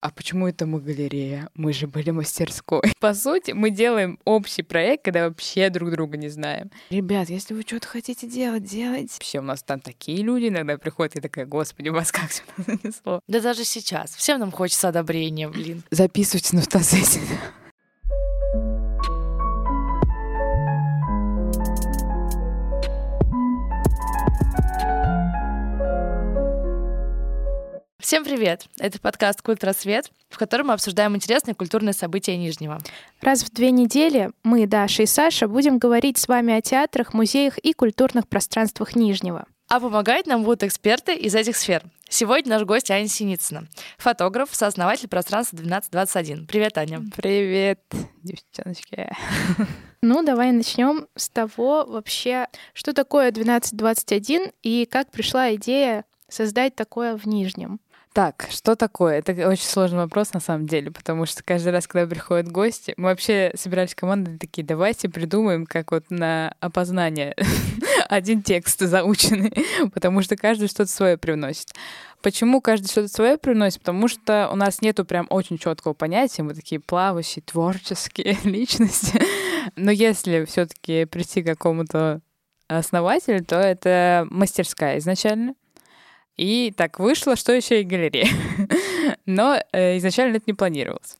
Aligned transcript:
а 0.00 0.10
почему 0.10 0.48
это 0.48 0.64
мы 0.66 0.80
галерея? 0.80 1.50
Мы 1.54 1.72
же 1.72 1.86
были 1.86 2.10
мастерской. 2.10 2.82
По 3.00 3.12
сути, 3.12 3.50
мы 3.50 3.70
делаем 3.70 4.18
общий 4.24 4.62
проект, 4.62 5.04
когда 5.04 5.28
вообще 5.28 5.68
друг 5.68 5.90
друга 5.90 6.16
не 6.16 6.28
знаем. 6.28 6.70
Ребят, 6.88 7.28
если 7.28 7.52
вы 7.52 7.62
что-то 7.62 7.86
хотите 7.86 8.26
делать, 8.26 8.64
делайте. 8.64 9.12
Вообще 9.14 9.40
у 9.40 9.42
нас 9.42 9.62
там 9.62 9.80
такие 9.80 10.22
люди 10.22 10.48
иногда 10.48 10.78
приходят, 10.78 11.16
и 11.16 11.20
такая, 11.20 11.44
господи, 11.44 11.90
вас 11.90 12.12
как 12.12 12.32
сюда 12.32 12.52
занесло? 12.82 13.20
Да 13.28 13.40
даже 13.40 13.64
сейчас. 13.64 14.14
Всем 14.14 14.40
нам 14.40 14.52
хочется 14.52 14.88
одобрения, 14.88 15.48
блин. 15.48 15.82
Записывайте 15.90 16.56
на 16.56 16.62
фотосессии. 16.62 17.20
Всем 28.00 28.24
привет! 28.24 28.64
Это 28.78 28.98
подкаст 28.98 29.42
«Культ 29.42 29.62
Рассвет», 29.62 30.10
в 30.30 30.38
котором 30.38 30.68
мы 30.68 30.72
обсуждаем 30.72 31.14
интересные 31.16 31.54
культурные 31.54 31.92
события 31.92 32.34
Нижнего. 32.38 32.78
Раз 33.20 33.42
в 33.42 33.52
две 33.52 33.70
недели 33.70 34.30
мы, 34.42 34.66
Даша 34.66 35.02
и 35.02 35.06
Саша, 35.06 35.48
будем 35.48 35.78
говорить 35.78 36.16
с 36.16 36.26
вами 36.26 36.54
о 36.54 36.62
театрах, 36.62 37.12
музеях 37.12 37.58
и 37.58 37.74
культурных 37.74 38.26
пространствах 38.26 38.96
Нижнего. 38.96 39.44
А 39.68 39.80
помогать 39.80 40.26
нам 40.26 40.44
будут 40.44 40.62
эксперты 40.62 41.14
из 41.14 41.34
этих 41.34 41.56
сфер. 41.56 41.82
Сегодня 42.08 42.54
наш 42.54 42.62
гость 42.62 42.90
Аня 42.90 43.06
Синицына, 43.06 43.68
фотограф, 43.98 44.48
сооснователь 44.52 45.08
пространства 45.08 45.58
1221. 45.58 46.46
Привет, 46.46 46.78
Аня. 46.78 47.02
Привет, 47.14 47.80
девчоночки. 48.22 49.10
Ну, 50.02 50.22
давай 50.22 50.50
начнем 50.50 51.08
с 51.14 51.28
того 51.28 51.84
вообще, 51.86 52.46
что 52.72 52.94
такое 52.94 53.28
1221 53.28 54.50
и 54.62 54.86
как 54.86 55.10
пришла 55.10 55.54
идея 55.56 56.06
создать 56.26 56.74
такое 56.74 57.18
в 57.18 57.26
Нижнем. 57.26 57.80
Так, 58.12 58.48
что 58.50 58.74
такое? 58.74 59.18
Это 59.18 59.32
очень 59.48 59.64
сложный 59.64 59.98
вопрос 59.98 60.32
на 60.32 60.40
самом 60.40 60.66
деле, 60.66 60.90
потому 60.90 61.26
что 61.26 61.44
каждый 61.44 61.68
раз, 61.68 61.86
когда 61.86 62.08
приходят 62.08 62.50
гости, 62.50 62.92
мы 62.96 63.10
вообще 63.10 63.52
собирались 63.54 63.94
командой 63.94 64.36
такие, 64.36 64.66
давайте 64.66 65.08
придумаем, 65.08 65.64
как 65.64 65.92
вот 65.92 66.10
на 66.10 66.52
опознание 66.58 67.36
один 68.08 68.42
текст 68.42 68.80
заученный, 68.80 69.52
потому 69.94 70.22
что 70.22 70.36
каждый 70.36 70.66
что-то 70.66 70.90
свое 70.90 71.18
привносит. 71.18 71.68
Почему 72.20 72.60
каждый 72.60 72.88
что-то 72.88 73.06
свое 73.06 73.38
приносит? 73.38 73.78
Потому 73.78 74.08
что 74.08 74.50
у 74.52 74.56
нас 74.56 74.82
нету 74.82 75.04
прям 75.04 75.28
очень 75.30 75.56
четкого 75.56 75.92
понятия, 75.92 76.42
мы 76.42 76.54
такие 76.54 76.80
плавающие, 76.80 77.44
творческие 77.44 78.36
личности. 78.44 79.22
Но 79.76 79.92
если 79.92 80.44
все-таки 80.46 81.04
прийти 81.04 81.42
к 81.42 81.46
какому-то 81.46 82.22
основателю, 82.66 83.44
то 83.44 83.54
это 83.54 84.26
мастерская 84.30 84.98
изначально. 84.98 85.54
И 86.40 86.72
так 86.74 86.98
вышло, 86.98 87.36
что 87.36 87.52
еще 87.52 87.82
и 87.82 87.84
галерея. 87.84 88.26
Но 89.26 89.62
э, 89.72 89.98
изначально 89.98 90.36
это 90.36 90.44
не 90.46 90.54
планировалось. 90.54 91.18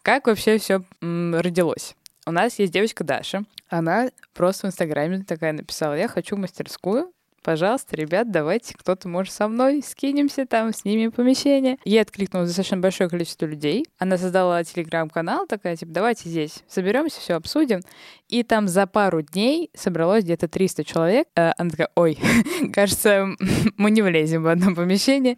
Как 0.00 0.26
вообще 0.26 0.56
все 0.56 0.82
родилось? 1.02 1.94
У 2.24 2.30
нас 2.30 2.58
есть 2.58 2.72
девочка 2.72 3.04
Даша. 3.04 3.44
Она 3.68 4.08
просто 4.32 4.66
в 4.66 4.70
Инстаграме 4.70 5.24
такая 5.24 5.52
написала, 5.52 5.92
я 5.92 6.08
хочу 6.08 6.38
мастерскую, 6.38 7.12
пожалуйста, 7.46 7.94
ребят, 7.94 8.32
давайте 8.32 8.74
кто-то, 8.76 9.08
может, 9.08 9.32
со 9.32 9.46
мной 9.46 9.80
скинемся 9.80 10.46
там, 10.46 10.72
снимем 10.74 11.12
помещение. 11.12 11.78
Ей 11.84 12.00
откликнулось 12.00 12.48
достаточно 12.48 12.78
большое 12.78 13.08
количество 13.08 13.46
людей. 13.46 13.86
Она 13.98 14.18
создала 14.18 14.64
телеграм-канал, 14.64 15.46
такая, 15.46 15.76
типа, 15.76 15.92
давайте 15.92 16.28
здесь 16.28 16.64
соберемся, 16.66 17.20
все 17.20 17.34
обсудим. 17.34 17.82
И 18.26 18.42
там 18.42 18.66
за 18.66 18.88
пару 18.88 19.22
дней 19.22 19.70
собралось 19.76 20.24
где-то 20.24 20.48
300 20.48 20.82
человек. 20.82 21.28
Э, 21.36 21.52
она 21.56 21.70
такая, 21.70 21.88
ой, 21.94 22.18
кажется, 22.72 23.28
мы 23.76 23.92
не 23.92 24.02
влезем 24.02 24.42
в 24.42 24.48
одно 24.48 24.74
помещение. 24.74 25.36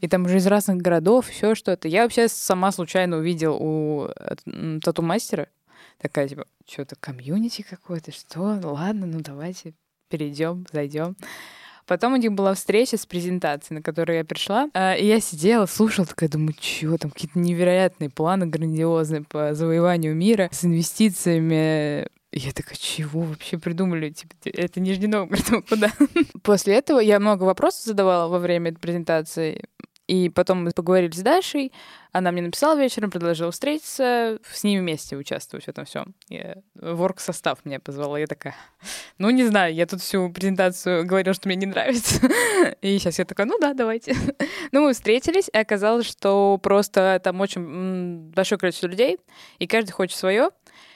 И 0.00 0.06
там 0.06 0.26
уже 0.26 0.36
из 0.36 0.46
разных 0.46 0.76
городов, 0.76 1.28
еще 1.28 1.56
что-то. 1.56 1.88
Я 1.88 2.04
вообще 2.04 2.28
сама 2.28 2.70
случайно 2.70 3.16
увидел 3.16 3.56
у 3.58 4.06
э, 4.06 4.78
тату-мастера, 4.80 5.48
такая, 6.00 6.28
типа, 6.28 6.46
что-то 6.68 6.94
комьюнити 6.94 7.62
какое-то, 7.68 8.12
что? 8.12 8.60
Ладно, 8.62 9.06
ну 9.06 9.18
давайте 9.18 9.74
перейдем, 10.08 10.66
зайдем. 10.72 11.16
Потом 11.88 12.12
у 12.12 12.16
них 12.16 12.32
была 12.32 12.52
встреча 12.52 12.98
с 12.98 13.06
презентацией, 13.06 13.78
на 13.78 13.82
которую 13.82 14.18
я 14.18 14.24
пришла. 14.24 14.68
А, 14.74 14.94
и 14.94 15.06
я 15.06 15.20
сидела, 15.20 15.64
слушала, 15.64 16.06
такая, 16.06 16.28
думаю, 16.28 16.54
что 16.60 16.98
там 16.98 17.10
какие-то 17.10 17.38
невероятные 17.38 18.10
планы 18.10 18.46
грандиозные 18.46 19.22
по 19.22 19.54
завоеванию 19.54 20.14
мира 20.14 20.50
с 20.52 20.66
инвестициями. 20.66 22.06
Я 22.30 22.52
такая, 22.52 22.76
чего 22.76 23.22
вообще 23.22 23.56
придумали? 23.56 24.10
Типа, 24.10 24.34
это 24.44 24.80
Нижний 24.80 25.06
Новгород, 25.06 25.64
куда? 25.68 25.90
После 26.42 26.74
этого 26.74 27.00
я 27.00 27.18
много 27.18 27.44
вопросов 27.44 27.84
задавала 27.84 28.28
во 28.28 28.38
время 28.38 28.70
этой 28.70 28.80
презентации. 28.80 29.64
И 30.08 30.30
потом 30.30 30.64
мы 30.64 30.70
поговорили 30.70 31.12
с 31.12 31.20
Дашей, 31.20 31.70
она 32.12 32.32
мне 32.32 32.40
написала 32.40 32.78
вечером, 32.78 33.10
предложила 33.10 33.52
встретиться, 33.52 34.38
с 34.50 34.64
ними 34.64 34.80
вместе 34.80 35.16
участвовать 35.16 35.66
в 35.66 35.68
этом 35.68 35.84
всем. 35.84 36.14
Ворк-состав 36.74 37.62
меня 37.66 37.78
позвала, 37.78 38.18
я 38.18 38.26
такая, 38.26 38.56
ну, 39.18 39.28
не 39.28 39.44
знаю, 39.44 39.74
я 39.74 39.86
тут 39.86 40.00
всю 40.00 40.30
презентацию 40.30 41.04
говорила, 41.06 41.34
что 41.34 41.48
мне 41.48 41.56
не 41.56 41.66
нравится. 41.66 42.26
И 42.80 42.98
сейчас 42.98 43.18
я 43.18 43.26
такая, 43.26 43.46
ну 43.46 43.58
да, 43.60 43.74
давайте. 43.74 44.16
ну, 44.72 44.84
мы 44.84 44.94
встретились, 44.94 45.50
и 45.52 45.58
оказалось, 45.58 46.06
что 46.06 46.58
просто 46.62 47.20
там 47.22 47.40
очень 47.42 48.30
большое 48.30 48.58
количество 48.58 48.86
людей, 48.86 49.18
и 49.58 49.66
каждый 49.66 49.92
хочет 49.92 50.16
свое. 50.16 50.50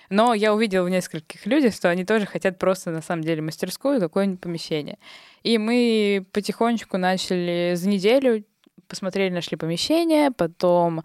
Но 0.09 0.34
я 0.34 0.55
увидела 0.55 0.84
в 0.84 0.91
нескольких 0.91 1.47
людях, 1.47 1.75
что 1.75 1.89
они 1.89 2.05
тоже 2.05 2.27
хотят 2.27 2.59
просто 2.59 2.91
на 2.91 3.03
самом 3.03 3.23
деле 3.23 3.43
мастерскую, 3.43 4.00
какое-нибудь 4.00 4.41
помещение. 4.41 4.99
И 5.43 5.59
мы 5.59 6.27
потихонечку 6.33 6.99
начали 6.99 7.73
за 7.77 7.89
неделю 7.89 8.44
посмотрели, 8.92 9.32
нашли 9.32 9.56
помещение, 9.56 10.30
потом 10.30 11.03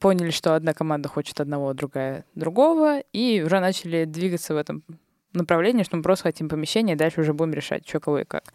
поняли, 0.00 0.30
что 0.30 0.54
одна 0.54 0.74
команда 0.74 1.08
хочет 1.08 1.40
одного, 1.40 1.72
другая 1.72 2.26
другого, 2.34 3.00
и 3.14 3.42
уже 3.42 3.58
начали 3.58 4.04
двигаться 4.04 4.52
в 4.52 4.58
этом 4.58 4.84
направлении, 5.32 5.82
что 5.82 5.96
мы 5.96 6.02
просто 6.02 6.24
хотим 6.24 6.50
помещение, 6.50 6.94
и 6.94 6.98
дальше 6.98 7.22
уже 7.22 7.32
будем 7.32 7.54
решать, 7.54 7.88
что, 7.88 8.00
кого 8.00 8.18
и 8.18 8.24
как. 8.24 8.52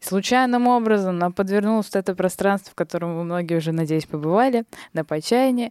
Случайным 0.00 0.66
образом 0.66 1.16
нам 1.16 1.32
подвернулось 1.32 1.90
это 1.94 2.16
пространство, 2.16 2.72
в 2.72 2.74
котором 2.74 3.16
вы 3.16 3.22
многие 3.22 3.54
уже, 3.54 3.70
надеюсь, 3.70 4.06
побывали, 4.06 4.64
на 4.92 5.04
Почайне. 5.04 5.70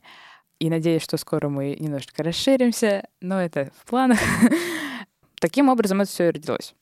И 0.59 0.69
надеюсь, 0.69 1.03
что 1.03 1.17
скоро 1.17 1.49
мы 1.49 1.75
немножечко 1.77 2.23
расширимся, 2.23 3.09
но 3.19 3.41
это 3.41 3.71
в 3.77 3.89
планах. 3.89 4.19
Таким 5.41 5.67
образом 5.67 5.99
это 5.99 6.09
все 6.09 6.29
и 6.29 6.31
родилось. 6.31 6.75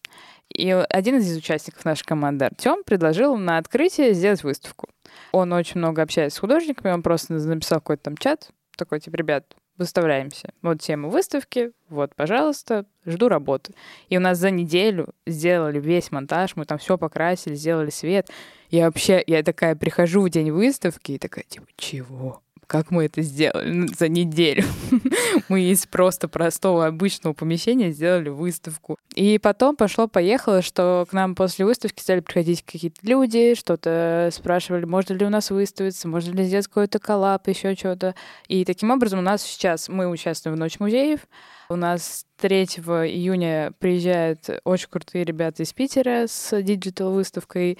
И 0.55 0.69
один 0.69 1.17
из 1.17 1.35
участников 1.35 1.83
нашей 1.83 2.05
команды, 2.05 2.45
Артем, 2.45 2.83
предложил 2.85 3.35
на 3.35 3.57
открытие 3.57 4.13
сделать 4.13 4.43
выставку. 4.43 4.92
Он 5.31 5.53
очень 5.53 5.79
много 5.79 6.01
общается 6.01 6.37
с 6.37 6.39
художниками, 6.39 6.91
он 6.91 7.01
просто 7.01 7.33
написал 7.33 7.79
какой-то 7.79 8.03
там 8.03 8.17
чат, 8.17 8.49
такой, 8.77 8.99
типа, 8.99 9.15
ребят, 9.15 9.55
выставляемся. 9.77 10.49
Вот 10.61 10.81
тема 10.81 11.09
выставки, 11.09 11.71
вот, 11.89 12.15
пожалуйста, 12.15 12.85
жду 13.05 13.27
работы. 13.27 13.73
И 14.09 14.17
у 14.17 14.19
нас 14.19 14.37
за 14.37 14.51
неделю 14.51 15.09
сделали 15.25 15.79
весь 15.79 16.11
монтаж, 16.11 16.55
мы 16.55 16.65
там 16.65 16.77
все 16.77 16.97
покрасили, 16.97 17.55
сделали 17.55 17.89
свет. 17.89 18.29
Я 18.69 18.85
вообще, 18.85 19.23
я 19.25 19.43
такая 19.43 19.75
прихожу 19.75 20.21
в 20.21 20.29
день 20.29 20.51
выставки 20.51 21.13
и 21.13 21.17
такая, 21.17 21.45
типа, 21.45 21.67
чего? 21.75 22.41
Как 22.73 22.89
мы 22.89 23.05
это 23.05 23.21
сделали 23.21 23.71
ну, 23.71 23.87
за 23.87 24.07
неделю? 24.07 24.63
мы 25.47 25.61
из 25.61 25.85
просто 25.85 26.27
простого 26.27 26.87
обычного 26.87 27.33
помещения 27.35 27.91
сделали 27.91 28.29
выставку. 28.29 28.97
И 29.13 29.37
потом 29.37 29.75
пошло-поехало, 29.75 30.63
что 30.63 31.05
к 31.07 31.13
нам 31.13 31.35
после 31.35 31.65
выставки 31.65 32.01
стали 32.01 32.21
приходить 32.21 32.63
какие-то 32.63 32.97
люди, 33.03 33.53
что-то 33.53 34.29
спрашивали, 34.33 34.85
можно 34.85 35.13
ли 35.13 35.23
у 35.23 35.29
нас 35.29 35.51
выставиться, 35.51 36.07
можно 36.07 36.31
ли 36.31 36.45
сделать 36.45 36.65
какой-то 36.65 36.97
коллап, 36.97 37.47
еще 37.47 37.75
что-то. 37.75 38.15
И 38.47 38.65
таким 38.65 38.89
образом 38.89 39.19
у 39.19 39.21
нас 39.21 39.43
сейчас, 39.43 39.87
мы 39.87 40.09
участвуем 40.09 40.55
в 40.55 40.59
Ночь 40.59 40.79
музеев, 40.79 41.19
у 41.69 41.75
нас 41.75 42.25
3 42.37 42.63
июня 42.63 43.73
приезжают 43.77 44.49
очень 44.63 44.87
крутые 44.89 45.25
ребята 45.25 45.61
из 45.61 45.71
Питера 45.73 46.25
с 46.27 46.59
диджитал-выставкой, 46.59 47.77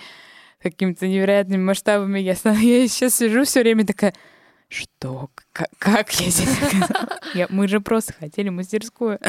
какими-то 0.62 1.08
невероятными 1.08 1.64
масштабами. 1.64 2.20
Я, 2.20 2.34
я 2.44 2.88
сейчас 2.88 3.16
сижу 3.16 3.44
все 3.44 3.62
время 3.62 3.88
такая, 3.88 4.14
что, 4.74 5.30
как, 5.52 5.70
как 5.78 6.12
я 6.20 6.30
здесь 6.30 6.58
оказалась? 6.62 7.50
Мы 7.50 7.68
же 7.68 7.80
просто 7.80 8.14
хотели 8.14 8.50
мастерскую. 8.50 9.20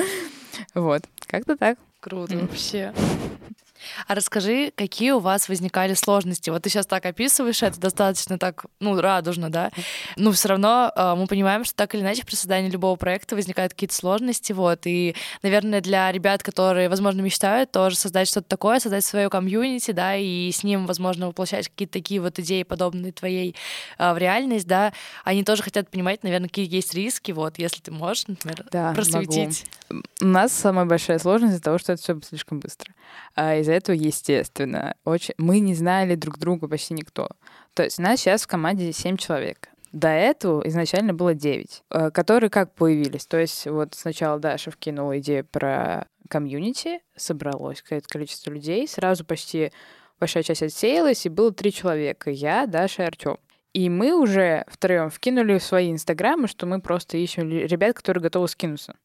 Вот, 0.75 1.02
как-то 1.26 1.56
так. 1.56 1.79
Круто 2.00 2.37
вообще. 2.37 2.93
А 4.06 4.14
расскажи, 4.14 4.72
какие 4.75 5.12
у 5.12 5.19
вас 5.19 5.48
возникали 5.48 5.94
сложности? 5.94 6.50
Вот 6.50 6.62
ты 6.62 6.70
сейчас 6.70 6.86
так 6.86 7.04
описываешь, 7.06 7.62
это 7.62 7.81
достаточно 7.81 8.38
так, 8.38 8.66
ну, 8.81 9.00
радужно, 9.00 9.50
да? 9.50 9.70
Но 10.16 10.32
все 10.32 10.48
равно 10.48 10.92
э, 10.94 11.14
мы 11.16 11.26
понимаем, 11.26 11.64
что 11.64 11.75
так 11.75 11.94
или 11.94 12.02
иначе 12.02 12.25
при 12.25 12.34
создании 12.34 12.70
любого 12.70 12.96
проекта 12.96 13.34
возникают 13.34 13.72
какие-то 13.72 13.94
сложности, 13.94 14.52
вот. 14.52 14.86
И, 14.86 15.14
наверное, 15.42 15.81
для 15.81 16.10
ребят, 16.12 16.42
которые, 16.42 16.88
возможно, 16.88 17.20
мечтают 17.20 17.70
тоже 17.72 17.96
создать 17.96 18.28
что-то 18.28 18.48
такое, 18.48 18.81
создать 18.81 19.04
свое 19.04 19.28
комьюнити, 19.31 19.90
да, 19.90 20.16
и 20.16 20.50
с 20.50 20.64
ним, 20.64 20.87
возможно, 20.87 21.26
воплощать 21.26 21.69
какие-то 21.69 21.92
такие 21.94 22.20
вот 22.20 22.38
идеи, 22.38 22.62
подобные 22.62 23.12
твоей 23.12 23.54
э, 23.98 24.12
в 24.12 24.19
реальность, 24.19 24.66
да, 24.66 24.92
они 25.25 25.44
тоже 25.44 25.62
хотят 25.62 25.90
понимать, 25.90 26.22
наверное, 26.22 26.48
какие 26.48 26.72
есть 26.72 26.94
риски, 26.94 27.32
вот, 27.32 27.58
если 27.58 27.80
ты 27.80 27.90
можешь, 27.90 28.26
например, 28.26 28.64
да, 28.70 28.92
просветить. 28.92 29.66
Могу. 29.90 30.04
У 30.20 30.26
нас 30.26 30.52
самая 30.52 30.84
большая 30.84 31.19
сложность 31.19 31.54
из-за 31.54 31.62
того, 31.62 31.78
что 31.78 31.92
это 31.92 32.02
все 32.02 32.19
слишком 32.22 32.60
быстро. 32.60 32.92
А 33.34 33.56
из-за 33.56 33.72
этого, 33.75 33.97
естественно, 33.97 34.94
очень... 35.05 35.35
мы 35.38 35.61
не 35.61 35.75
знали 35.75 36.15
друг 36.15 36.38
друга 36.38 36.69
почти 36.69 36.94
никто. 36.94 37.29
То 37.75 37.82
есть 37.82 37.99
у 37.99 38.03
нас 38.03 38.21
сейчас 38.21 38.43
в 38.43 38.47
команде 38.47 38.93
7 38.93 39.17
человек. 39.17 39.69
До 39.93 40.09
этого 40.09 40.67
изначально 40.67 41.15
было 41.15 41.35
9, 41.35 41.82
э, 41.91 42.11
которые 42.11 42.50
как 42.50 42.75
появились. 42.75 43.26
То 43.26 43.38
есть 43.38 43.67
вот 43.67 43.94
сначала 43.94 44.41
Даша 44.41 44.71
вкинула 44.73 45.19
идею 45.21 45.44
про 45.44 46.09
комьюнити, 46.29 47.00
собралось 47.17 47.82
какое-то 47.82 48.09
количество 48.09 48.50
людей, 48.50 48.88
сразу 48.88 49.25
почти 49.25 49.71
большая 50.19 50.43
часть 50.43 50.62
отсеялась, 50.62 51.26
и 51.26 51.29
было 51.29 51.53
три 51.53 51.73
человека. 51.73 52.31
Я, 52.31 52.67
Даша 52.67 53.05
и 53.05 53.06
Артем. 53.06 53.38
И 53.73 53.88
мы 53.88 54.15
уже 54.15 54.65
втроем 54.69 55.11
вкинули 55.11 55.59
в 55.59 55.62
свои 55.62 55.91
инстаграмы, 55.91 56.49
что 56.49 56.67
мы 56.67 56.81
просто 56.81 57.17
ищем 57.17 57.49
ребят, 57.49 57.97
которые 57.97 58.23
готовы 58.23 58.49
скинуться. 58.49 58.97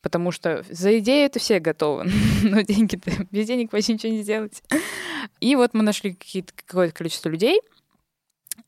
Потому 0.00 0.30
что 0.30 0.64
за 0.70 0.98
идею 0.98 1.26
это 1.26 1.38
все 1.38 1.58
готовы. 1.58 2.10
Но 2.42 2.60
деньги-то, 2.60 3.10
без 3.30 3.46
денег 3.46 3.72
вообще 3.72 3.94
ничего 3.94 4.12
не 4.12 4.22
сделать. 4.22 4.62
И 5.40 5.56
вот 5.56 5.74
мы 5.74 5.82
нашли 5.82 6.16
какое-то 6.66 6.94
количество 6.94 7.28
людей. 7.28 7.60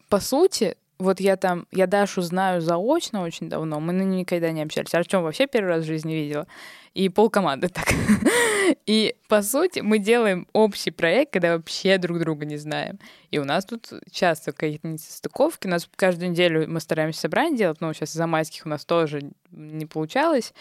По 0.09 0.19
сути, 0.19 0.77
вот 1.01 1.19
я 1.19 1.37
там, 1.37 1.67
я 1.73 1.87
Дашу 1.87 2.21
знаю 2.21 2.61
заочно 2.61 3.23
очень 3.23 3.49
давно, 3.49 3.81
мы 3.81 3.93
никогда 3.93 4.53
не 4.53 4.63
общались. 4.63 4.95
Артем 4.95 5.23
вообще 5.23 5.47
первый 5.47 5.69
раз 5.69 5.85
в 5.85 5.87
жизни 5.87 6.13
видела. 6.13 6.47
И 6.93 7.09
пол 7.09 7.31
команды 7.31 7.69
так. 7.69 7.89
И, 8.87 9.17
по 9.29 9.43
сути, 9.43 9.81
мы 9.81 9.99
делаем 9.99 10.47
общий 10.53 10.91
проект, 10.91 11.33
когда 11.33 11.57
вообще 11.57 11.99
друг 11.99 12.19
друга 12.19 12.45
не 12.45 12.57
знаем. 12.57 12.99
И 13.31 13.39
у 13.39 13.45
нас 13.45 13.65
тут 13.65 13.89
часто 14.11 14.53
какие-то 14.53 14.89
несостыковки. 14.89 15.67
У 15.67 15.71
нас 15.71 15.89
каждую 15.97 16.31
неделю 16.31 16.69
мы 16.69 16.81
стараемся 16.81 17.21
собрание 17.21 17.57
делать, 17.57 17.81
но 17.81 17.93
сейчас 17.93 18.11
из-за 18.11 18.27
майских 18.27 18.67
у 18.67 18.69
нас 18.69 18.85
тоже 18.85 19.31
не 19.51 19.87
получалось. 19.87 20.53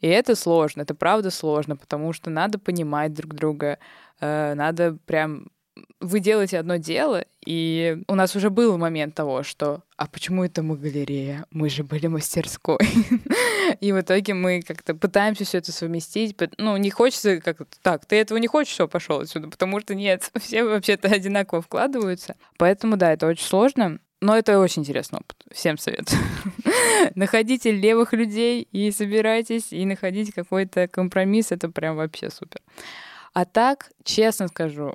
И 0.00 0.06
это 0.06 0.34
сложно, 0.34 0.82
это 0.82 0.94
правда 0.94 1.30
сложно, 1.30 1.76
потому 1.76 2.12
что 2.12 2.30
надо 2.30 2.58
понимать 2.58 3.14
друг 3.14 3.34
друга, 3.34 3.78
э, 4.20 4.54
надо 4.54 4.98
прям 5.06 5.48
вы 6.00 6.20
делаете 6.20 6.58
одно 6.58 6.76
дело, 6.76 7.24
и 7.44 8.02
у 8.08 8.14
нас 8.14 8.36
уже 8.36 8.50
был 8.50 8.78
момент 8.78 9.14
того, 9.14 9.42
что 9.42 9.82
«А 9.96 10.06
почему 10.06 10.44
это 10.44 10.62
мы 10.62 10.76
галерея? 10.76 11.46
Мы 11.50 11.68
же 11.68 11.84
были 11.84 12.06
мастерской». 12.06 12.78
И 13.80 13.92
в 13.92 14.00
итоге 14.00 14.32
мы 14.32 14.62
как-то 14.62 14.94
пытаемся 14.94 15.44
все 15.44 15.58
это 15.58 15.72
совместить. 15.72 16.36
Ну, 16.58 16.76
не 16.76 16.90
хочется 16.90 17.40
как 17.40 17.58
так, 17.82 18.06
ты 18.06 18.16
этого 18.16 18.38
не 18.38 18.46
хочешь, 18.46 18.72
все, 18.72 18.88
пошел 18.88 19.20
отсюда, 19.20 19.48
потому 19.50 19.80
что 19.80 19.94
нет, 19.94 20.30
все 20.40 20.64
вообще-то 20.64 21.08
одинаково 21.08 21.62
вкладываются. 21.62 22.36
Поэтому, 22.58 22.96
да, 22.96 23.12
это 23.12 23.26
очень 23.26 23.44
сложно. 23.44 23.98
Но 24.20 24.36
это 24.36 24.58
очень 24.58 24.82
интересный 24.82 25.18
опыт. 25.18 25.36
Всем 25.52 25.76
советую. 25.76 26.18
Находите 27.14 27.70
левых 27.70 28.12
людей 28.12 28.62
и 28.62 28.90
собирайтесь, 28.90 29.72
и 29.72 29.84
находите 29.84 30.32
какой-то 30.32 30.88
компромисс. 30.88 31.52
Это 31.52 31.68
прям 31.68 31.96
вообще 31.96 32.30
супер. 32.30 32.60
А 33.34 33.44
так, 33.44 33.90
честно 34.04 34.48
скажу, 34.48 34.94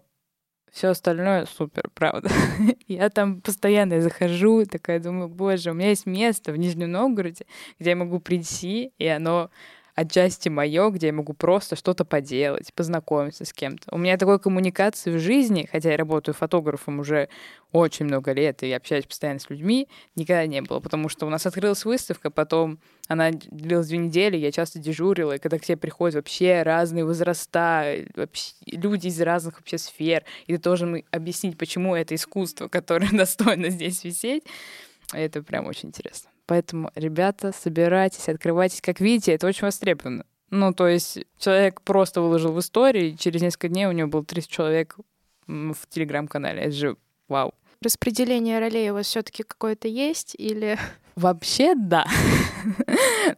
все 0.72 0.90
остальное 0.90 1.46
супер, 1.46 1.90
правда. 1.94 2.30
я 2.88 3.10
там 3.10 3.42
постоянно 3.42 4.02
захожу, 4.02 4.66
такая 4.66 5.00
думаю, 5.00 5.28
боже, 5.28 5.72
у 5.72 5.74
меня 5.74 5.90
есть 5.90 6.06
место 6.06 6.52
в 6.52 6.58
Нижнем 6.58 6.92
Новгороде, 6.92 7.46
где 7.80 7.92
я 7.92 7.96
могу 7.96 8.20
прийти, 8.20 8.94
и 8.98 9.06
оно 9.06 9.52
отчасти 9.96 10.50
мое, 10.50 10.90
где 10.90 11.08
я 11.08 11.14
могу 11.14 11.34
просто 11.34 11.76
что-то 11.76 12.06
поделать, 12.06 12.74
познакомиться 12.74 13.46
с 13.46 13.54
кем-то. 13.54 13.94
У 13.94 13.98
меня 13.98 14.18
такой 14.18 14.40
коммуникации 14.40 15.12
в 15.12 15.20
жизни, 15.20 15.68
хотя 15.72 15.92
я 15.92 15.98
работаю 15.98 16.36
фотографом 16.36 17.00
уже 17.00 17.30
очень 17.72 18.06
много 18.06 18.34
лет 18.34 18.64
и 18.64 18.72
общаюсь 18.72 19.06
постоянно 19.06 19.40
с 19.40 19.50
людьми, 19.50 19.88
никогда 20.16 20.46
не 20.46 20.62
было, 20.62 20.80
потому 20.80 21.10
что 21.10 21.26
у 21.26 21.30
нас 21.30 21.46
открылась 21.46 21.86
выставка, 21.86 22.30
потом 22.30 22.80
она 23.08 23.32
длилась 23.32 23.88
две 23.88 23.98
недели, 23.98 24.38
я 24.38 24.52
часто 24.52 24.80
дежурила, 24.80 25.36
и 25.36 25.40
когда 25.40 25.58
к 25.58 25.62
тебе 25.62 25.78
приходят 25.78 26.16
вообще 26.16 26.64
разные 26.64 27.06
возраста, 27.06 27.96
вообще, 28.16 28.54
люди 28.66 29.08
из 29.08 29.22
разных 29.22 29.60
вообще 29.60 29.78
сфер, 29.78 30.24
и 30.48 30.58
ты 30.58 30.62
должен 30.62 31.04
объяснить, 31.12 31.58
почему 31.58 31.96
это 31.96 32.16
искусство, 32.16 32.68
которое 32.68 33.10
достойно 33.12 33.70
здесь 33.70 34.04
висеть, 34.04 34.44
это 35.14 35.42
прям 35.42 35.68
очень 35.68 35.90
интересно. 35.90 36.31
Поэтому, 36.52 36.92
ребята, 36.96 37.54
собирайтесь, 37.54 38.28
открывайтесь. 38.28 38.82
Как 38.82 39.00
видите, 39.00 39.32
это 39.32 39.48
очень 39.48 39.64
востребовано. 39.64 40.26
Ну, 40.50 40.74
то 40.74 40.86
есть 40.86 41.20
человек 41.40 41.80
просто 41.82 42.20
выложил 42.20 42.52
в 42.52 42.60
истории, 42.60 43.12
и 43.12 43.18
через 43.18 43.42
несколько 43.42 43.70
дней 43.70 43.86
у 43.86 43.94
него 43.94 44.10
было 44.10 44.26
30 44.26 44.50
человек 44.50 44.98
в 45.48 45.78
телеграм-канале. 45.88 46.64
Это 46.64 46.72
же 46.74 46.98
вау. 47.30 47.54
Распределение 47.82 48.60
ролей 48.60 48.92
у 48.92 48.96
вас 48.96 49.06
все-таки 49.06 49.44
какое-то 49.44 49.88
есть 49.88 50.36
или... 50.38 50.78
Вообще, 51.16 51.74
да. 51.74 52.06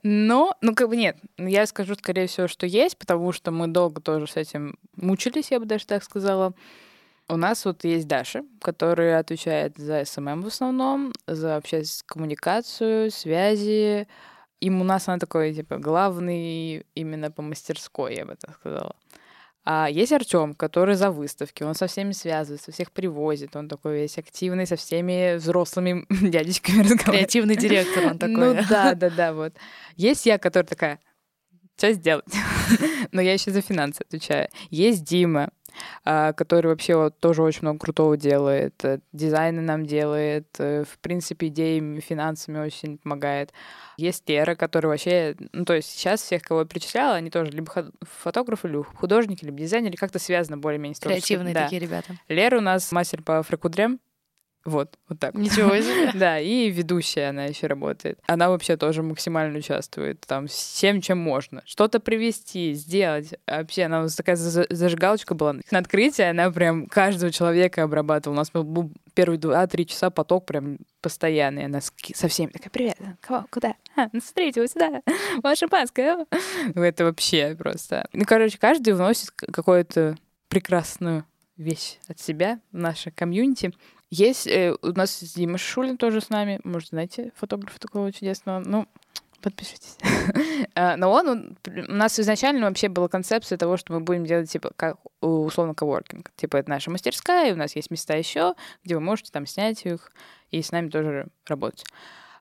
Но, 0.01 0.55
ну, 0.61 0.73
как 0.73 0.89
бы 0.89 0.95
нет. 0.95 1.17
Я 1.37 1.67
скажу, 1.67 1.93
скорее 1.93 2.25
всего, 2.25 2.47
что 2.47 2.65
есть, 2.65 2.97
потому 2.97 3.31
что 3.31 3.51
мы 3.51 3.67
долго 3.67 4.01
тоже 4.01 4.25
с 4.25 4.37
этим 4.37 4.79
мучились, 4.95 5.51
я 5.51 5.59
бы 5.59 5.67
даже 5.67 5.85
так 5.85 6.03
сказала. 6.03 6.55
У 7.33 7.37
нас 7.37 7.65
вот 7.65 7.83
есть 7.83 8.07
Даша, 8.07 8.43
которая 8.61 9.17
отвечает 9.17 9.75
за 9.77 10.05
SMM 10.05 10.43
в 10.43 10.47
основном, 10.47 11.11
за 11.25 11.55
вообще 11.55 11.81
коммуникацию, 12.05 13.09
связи. 13.09 14.07
И 14.59 14.69
у 14.69 14.83
нас 14.83 15.07
она 15.07 15.17
такой, 15.17 15.51
типа, 15.51 15.79
главный 15.79 16.85
именно 16.93 17.31
по 17.31 17.41
мастерской, 17.41 18.15
я 18.15 18.25
бы 18.27 18.35
так 18.35 18.53
сказала. 18.53 18.95
А 19.65 19.89
есть 19.89 20.11
Артем, 20.11 20.53
который 20.53 20.93
за 20.93 21.09
выставки, 21.09 21.63
он 21.63 21.73
со 21.73 21.87
всеми 21.87 22.11
связывается, 22.11 22.71
всех 22.71 22.91
привозит, 22.91 23.55
он 23.55 23.67
такой 23.67 24.01
весь 24.01 24.19
активный, 24.19 24.67
со 24.67 24.75
всеми 24.75 25.37
взрослыми 25.37 26.05
дядечками 26.29 26.83
разговаривает. 26.83 27.03
Креативный 27.03 27.55
директор 27.55 28.05
он 28.05 28.17
такой. 28.19 28.35
Ну 28.35 28.53
да, 28.69 28.93
да, 28.93 29.09
да, 29.09 29.33
вот. 29.33 29.53
Есть 29.95 30.27
я, 30.27 30.37
которая 30.37 30.67
такая, 30.67 30.99
что 31.77 31.91
сделать? 31.93 32.25
Но 33.11 33.21
я 33.21 33.33
еще 33.33 33.49
за 33.49 33.61
финансы 33.61 34.01
отвечаю. 34.01 34.49
Есть 34.69 35.03
Дима, 35.03 35.49
который 36.03 36.67
вообще 36.67 36.95
вот 36.95 37.19
тоже 37.19 37.43
очень 37.43 37.61
много 37.61 37.79
крутого 37.79 38.17
делает. 38.17 38.83
Э, 38.83 38.99
дизайны 39.11 39.61
нам 39.61 39.85
делает, 39.85 40.47
э, 40.59 40.83
в 40.83 40.99
принципе, 40.99 41.47
идеями, 41.47 41.99
финансами 41.99 42.59
очень 42.59 42.97
помогает. 42.97 43.51
Есть 43.97 44.27
Лера, 44.27 44.55
который 44.55 44.87
вообще... 44.87 45.35
Ну, 45.51 45.65
то 45.65 45.73
есть 45.73 45.89
сейчас 45.89 46.21
всех, 46.21 46.41
кого 46.41 46.61
я 46.61 46.65
перечисляла, 46.65 47.15
они 47.15 47.29
тоже 47.29 47.51
либо 47.51 47.91
фотографы, 48.01 48.67
либо 48.67 48.83
художники, 48.83 49.45
либо 49.45 49.57
дизайнеры, 49.57 49.95
как-то 49.97 50.19
связано 50.19 50.57
более-менее 50.57 50.95
с 50.95 50.99
Креативные 50.99 51.53
да. 51.53 51.63
такие 51.63 51.79
ребята. 51.81 52.15
Лера 52.27 52.57
у 52.57 52.61
нас 52.61 52.91
мастер 52.91 53.21
по 53.21 53.43
фрикудрям, 53.43 53.99
вот, 54.65 54.97
вот 55.09 55.19
так. 55.19 55.33
Ничего 55.35 55.75
себе. 55.77 56.11
Да, 56.19 56.39
и 56.39 56.69
ведущая 56.69 57.29
она 57.29 57.45
еще 57.45 57.67
работает. 57.67 58.19
Она 58.27 58.49
вообще 58.49 58.77
тоже 58.77 59.03
максимально 59.03 59.57
участвует 59.57 60.21
там 60.21 60.47
всем, 60.47 61.01
чем 61.01 61.17
можно. 61.17 61.61
Что-то 61.65 61.99
привести, 61.99 62.73
сделать. 62.73 63.33
Вообще, 63.45 63.83
она 63.83 64.03
нас 64.03 64.15
такая 64.15 64.35
зажигалочка 64.35 65.35
была. 65.35 65.55
На 65.71 65.79
открытие 65.79 66.29
она 66.29 66.49
прям 66.51 66.87
каждого 66.87 67.31
человека 67.31 67.83
обрабатывала. 67.83 68.35
У 68.35 68.37
нас 68.37 68.51
был 68.51 68.91
первые 69.13 69.37
два-три 69.37 69.85
часа 69.85 70.09
поток 70.09 70.45
прям 70.45 70.77
постоянный. 71.01 71.65
Она 71.65 71.81
со 71.81 72.27
всеми 72.27 72.51
такая, 72.51 72.69
привет, 72.69 72.97
кого, 73.19 73.45
куда? 73.49 73.75
А, 73.97 74.07
ну 74.13 74.21
смотрите, 74.21 74.61
вот 74.61 74.71
сюда, 74.71 75.01
ваша 75.43 75.67
маска. 75.69 76.25
Это 76.73 77.03
вообще 77.03 77.55
просто. 77.57 78.07
Ну, 78.13 78.23
короче, 78.25 78.57
каждый 78.57 78.93
вносит 78.93 79.31
какую-то 79.31 80.15
прекрасную 80.47 81.25
вещь 81.57 81.97
от 82.07 82.19
себя 82.19 82.59
в 82.71 82.77
наше 82.77 83.11
комьюнити. 83.11 83.73
Есть 84.15 84.45
э, 84.45 84.75
у 84.79 84.89
нас 84.89 85.23
Дима 85.23 85.57
Шулин 85.57 85.97
тоже 85.97 86.21
с 86.21 86.29
нами. 86.29 86.59
Может, 86.63 86.89
знаете, 86.89 87.31
фотографа 87.35 87.79
такого 87.79 88.11
чудесного. 88.11 88.59
Ну, 88.59 88.87
подпишитесь. 89.41 89.97
А, 90.75 90.97
но 90.97 91.11
он, 91.11 91.27
он, 91.27 91.57
у 91.67 91.93
нас 91.93 92.19
изначально 92.19 92.67
вообще 92.67 92.89
была 92.89 93.07
концепция 93.07 93.57
того, 93.57 93.75
что 93.77 93.93
мы 93.93 93.99
будем 93.99 94.25
делать, 94.25 94.49
типа, 94.49 94.71
как 94.75 94.97
условно 95.19 95.75
коворкинг. 95.75 96.31
Типа, 96.35 96.57
это 96.57 96.69
наша 96.69 96.89
мастерская, 96.89 97.49
и 97.49 97.53
у 97.53 97.55
нас 97.55 97.75
есть 97.75 97.91
места 97.91 98.15
еще, 98.15 98.53
где 98.83 98.95
вы 98.95 99.01
можете 99.01 99.31
там 99.31 99.45
снять 99.45 99.85
их 99.85 100.11
и 100.49 100.61
с 100.61 100.71
нами 100.71 100.89
тоже 100.89 101.27
работать. 101.45 101.83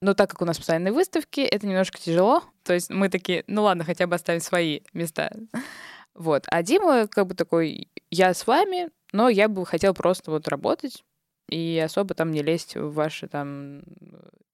Но 0.00 0.14
так 0.14 0.30
как 0.30 0.42
у 0.42 0.44
нас 0.44 0.58
постоянные 0.58 0.92
выставки, 0.92 1.40
это 1.40 1.66
немножко 1.66 1.98
тяжело. 1.98 2.42
То 2.64 2.74
есть 2.74 2.90
мы 2.90 3.08
такие, 3.08 3.44
ну 3.46 3.62
ладно, 3.62 3.84
хотя 3.84 4.06
бы 4.06 4.14
оставим 4.14 4.40
свои 4.40 4.80
места. 4.92 5.32
Вот. 6.14 6.44
А 6.48 6.62
Дима 6.62 7.06
как 7.06 7.26
бы 7.26 7.34
такой, 7.34 7.88
я 8.10 8.34
с 8.34 8.46
вами, 8.46 8.90
но 9.12 9.28
я 9.28 9.48
бы 9.48 9.66
хотел 9.66 9.94
просто 9.94 10.30
вот 10.30 10.48
работать, 10.48 11.02
и 11.48 11.80
особо 11.84 12.14
там 12.14 12.30
не 12.30 12.42
лезть 12.42 12.76
в 12.76 12.92
ваши 12.92 13.28
там 13.28 13.82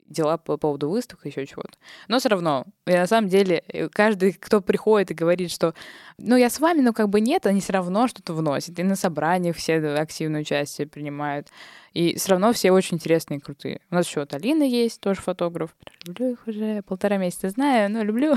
дела 0.09 0.39
по 0.39 0.57
поводу 0.57 0.89
выставок, 0.89 1.27
еще 1.27 1.47
чего-то. 1.47 1.77
Но 2.09 2.19
все 2.19 2.31
равно, 2.31 2.65
я 2.87 3.01
на 3.01 3.07
самом 3.07 3.29
деле, 3.29 3.63
э, 3.69 3.89
каждый, 3.89 4.33
кто 4.33 4.61
приходит 4.61 5.11
и 5.11 5.15
говорит, 5.15 5.51
что 5.51 5.75
ну 6.19 6.37
я 6.37 6.51
с 6.51 6.61
вами, 6.61 6.81
но 6.81 6.93
как 6.93 7.09
бы 7.09 7.21
нет, 7.21 7.47
они 7.47 7.61
все 7.61 7.75
равно 7.75 8.09
что-то 8.09 8.33
вносят. 8.33 8.79
И 8.79 8.83
на 8.83 8.97
собраниях 8.97 9.57
все 9.57 9.77
активное 9.97 10.41
участие 10.41 10.87
принимают. 10.87 11.49
И 11.93 12.17
все 12.17 12.31
равно 12.33 12.53
все 12.53 12.71
очень 12.71 12.97
интересные 12.97 13.39
и 13.39 13.41
крутые. 13.41 13.81
У 13.91 13.95
нас 13.95 14.07
еще 14.07 14.21
вот 14.21 14.35
Алина 14.35 14.63
есть, 14.63 15.01
тоже 15.01 15.21
фотограф. 15.21 15.77
Люблю 16.07 16.33
их 16.33 16.47
уже 16.47 16.83
полтора 16.83 17.19
месяца 17.19 17.51
знаю, 17.51 17.91
но 17.91 18.03
люблю. 18.03 18.35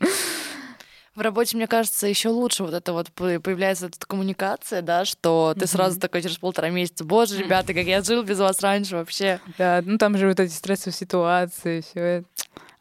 В 1.14 1.20
работе, 1.20 1.56
мне 1.58 1.66
кажется, 1.66 2.06
еще 2.06 2.30
лучше 2.30 2.64
вот 2.64 2.72
это 2.72 2.94
вот 2.94 3.12
появляется 3.12 3.86
эта 3.86 4.06
коммуникация, 4.06 4.80
да, 4.80 5.04
что 5.04 5.52
ты 5.54 5.64
mm-hmm. 5.64 5.68
сразу 5.68 6.00
такой 6.00 6.22
через 6.22 6.38
полтора 6.38 6.70
месяца, 6.70 7.04
боже, 7.04 7.38
ребята, 7.38 7.74
как 7.74 7.84
я 7.84 8.02
жил 8.02 8.22
без 8.22 8.38
вас 8.38 8.60
раньше 8.60 8.96
вообще. 8.96 9.38
Да, 9.58 9.82
ну 9.84 9.98
там 9.98 10.16
же 10.16 10.26
вот 10.26 10.40
эти 10.40 10.52
стрессовые 10.52 10.94
ситуации, 10.94 11.82
все 11.82 12.00
это. 12.00 12.28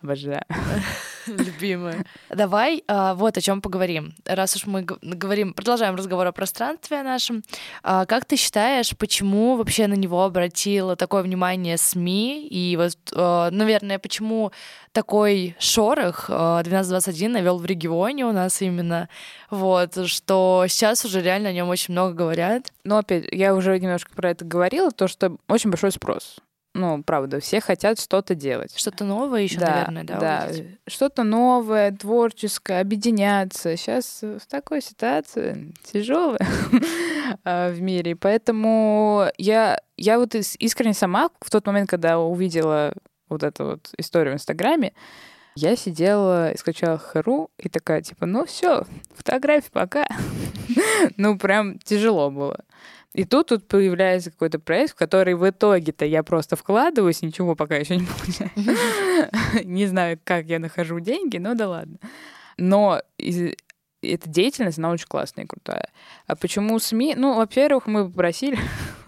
Обожаю. 0.01 0.41
Любимая. 1.27 2.03
Давай 2.29 2.83
а, 2.87 3.13
вот 3.13 3.37
о 3.37 3.41
чем 3.41 3.61
поговорим. 3.61 4.15
Раз 4.25 4.55
уж 4.55 4.65
мы 4.65 4.81
говорим, 4.81 5.53
продолжаем 5.53 5.95
разговор 5.95 6.25
о 6.25 6.31
пространстве 6.31 7.03
нашем, 7.03 7.43
а, 7.83 8.05
как 8.05 8.25
ты 8.25 8.35
считаешь, 8.35 8.97
почему 8.97 9.55
вообще 9.55 9.85
на 9.85 9.93
него 9.93 10.23
обратило 10.23 10.95
такое 10.95 11.21
внимание 11.21 11.77
СМИ? 11.77 12.47
И 12.47 12.75
вот, 12.77 12.97
а, 13.13 13.51
наверное, 13.51 13.99
почему 13.99 14.51
такой 14.91 15.55
шорох 15.59 16.29
1221 16.29 17.31
навел 17.31 17.59
в 17.59 17.65
регионе 17.65 18.25
у 18.25 18.31
нас 18.31 18.61
именно, 18.61 19.07
вот, 19.51 20.07
что 20.07 20.65
сейчас 20.67 21.05
уже 21.05 21.21
реально 21.21 21.49
о 21.49 21.53
нем 21.53 21.69
очень 21.69 21.93
много 21.93 22.13
говорят. 22.13 22.73
Но 22.83 22.97
опять, 22.97 23.25
я 23.31 23.53
уже 23.53 23.79
немножко 23.79 24.11
про 24.15 24.31
это 24.31 24.43
говорила, 24.43 24.89
то, 24.91 25.07
что 25.07 25.37
очень 25.47 25.69
большой 25.69 25.91
спрос 25.91 26.39
ну, 26.73 27.03
правда, 27.03 27.41
все 27.41 27.59
хотят 27.59 27.99
что-то 27.99 28.33
делать. 28.33 28.77
Что-то 28.77 29.03
новое 29.03 29.41
еще, 29.41 29.59
да, 29.59 29.87
наверное, 29.87 30.03
да? 30.03 30.19
Да, 30.19 30.49
что-то 30.87 31.23
новое, 31.23 31.91
творческое, 31.91 32.79
объединяться. 32.79 33.75
Сейчас 33.75 34.21
в 34.21 34.47
такой 34.47 34.81
ситуации 34.81 35.73
тяжелая 35.83 36.39
а, 37.43 37.71
в 37.71 37.81
мире. 37.81 38.15
Поэтому 38.15 39.25
я, 39.37 39.81
я 39.97 40.17
вот 40.17 40.33
искренне 40.33 40.93
сама 40.93 41.29
в 41.41 41.49
тот 41.49 41.65
момент, 41.67 41.89
когда 41.89 42.19
увидела 42.19 42.93
вот 43.27 43.43
эту 43.43 43.65
вот 43.65 43.89
историю 43.97 44.33
в 44.33 44.35
Инстаграме, 44.35 44.93
я 45.55 45.75
сидела 45.75 46.51
и 46.51 46.57
скачала 46.57 46.97
Хэру 46.97 47.51
и 47.57 47.67
такая, 47.67 48.01
типа, 48.01 48.25
ну 48.25 48.45
все, 48.45 48.85
фотографии 49.13 49.69
пока. 49.71 50.05
ну, 51.17 51.37
прям 51.37 51.79
тяжело 51.79 52.31
было. 52.31 52.63
И 53.13 53.25
тут 53.25 53.47
тут 53.47 53.67
появляется 53.67 54.31
какой-то 54.31 54.59
проект, 54.59 54.93
в 54.93 54.95
который 54.95 55.33
в 55.33 55.49
итоге-то 55.49 56.05
я 56.05 56.23
просто 56.23 56.55
вкладываюсь, 56.55 57.21
ничего 57.21 57.55
пока 57.55 57.75
еще 57.75 57.97
не 57.97 58.05
получаю. 58.05 58.51
Не 59.65 59.85
знаю, 59.85 60.17
как 60.23 60.45
я 60.45 60.59
нахожу 60.59 60.99
деньги, 60.99 61.37
но 61.37 61.53
да 61.53 61.67
ладно. 61.67 61.97
Но 62.57 63.01
эта 64.01 64.29
деятельность, 64.29 64.77
она 64.77 64.91
очень 64.91 65.07
классная 65.07 65.43
и 65.43 65.47
крутая. 65.47 65.89
А 66.25 66.35
почему 66.35 66.79
СМИ? 66.79 67.15
Ну, 67.17 67.35
во-первых, 67.35 67.85
мы 67.85 68.07
попросили 68.09 68.57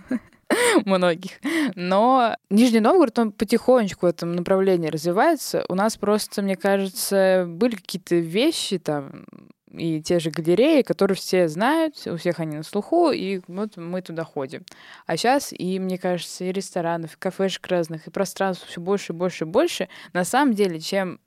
многих. 0.86 1.32
Но 1.76 2.36
Нижний 2.50 2.82
Новгород, 2.82 3.18
он 3.20 3.32
потихонечку 3.32 4.06
в 4.06 4.10
этом 4.10 4.34
направлении 4.34 4.90
развивается. 4.90 5.64
У 5.70 5.76
нас 5.76 5.96
просто, 5.96 6.42
мне 6.42 6.58
кажется, 6.58 7.46
были 7.48 7.76
какие-то 7.76 8.16
вещи 8.16 8.78
там, 8.80 9.26
и 9.74 10.02
те 10.02 10.20
же 10.20 10.30
галереи, 10.30 10.82
которые 10.84 11.16
все 11.16 11.48
знают, 11.48 11.96
у 12.06 12.16
всех 12.18 12.40
они 12.40 12.58
на 12.58 12.64
слуху, 12.64 13.12
и 13.12 13.42
вот 13.48 13.76
мы 13.78 14.02
туда 14.02 14.24
ходим. 14.24 14.64
А 15.06 15.18
сейчас 15.18 15.52
и, 15.52 15.80
мне 15.80 15.98
кажется, 15.98 16.46
и 16.46 16.52
ресторанов, 16.52 17.16
и 17.16 17.18
кафешек 17.18 17.68
разных, 17.68 18.08
и 18.08 18.12
пространств 18.12 18.68
все 18.68 18.80
больше 18.80 19.14
и 19.14 19.16
больше 19.16 19.46
и 19.46 19.48
больше. 19.48 19.90
На 20.14 20.24
самом 20.24 20.54
деле, 20.54 20.80
чем 20.80 21.20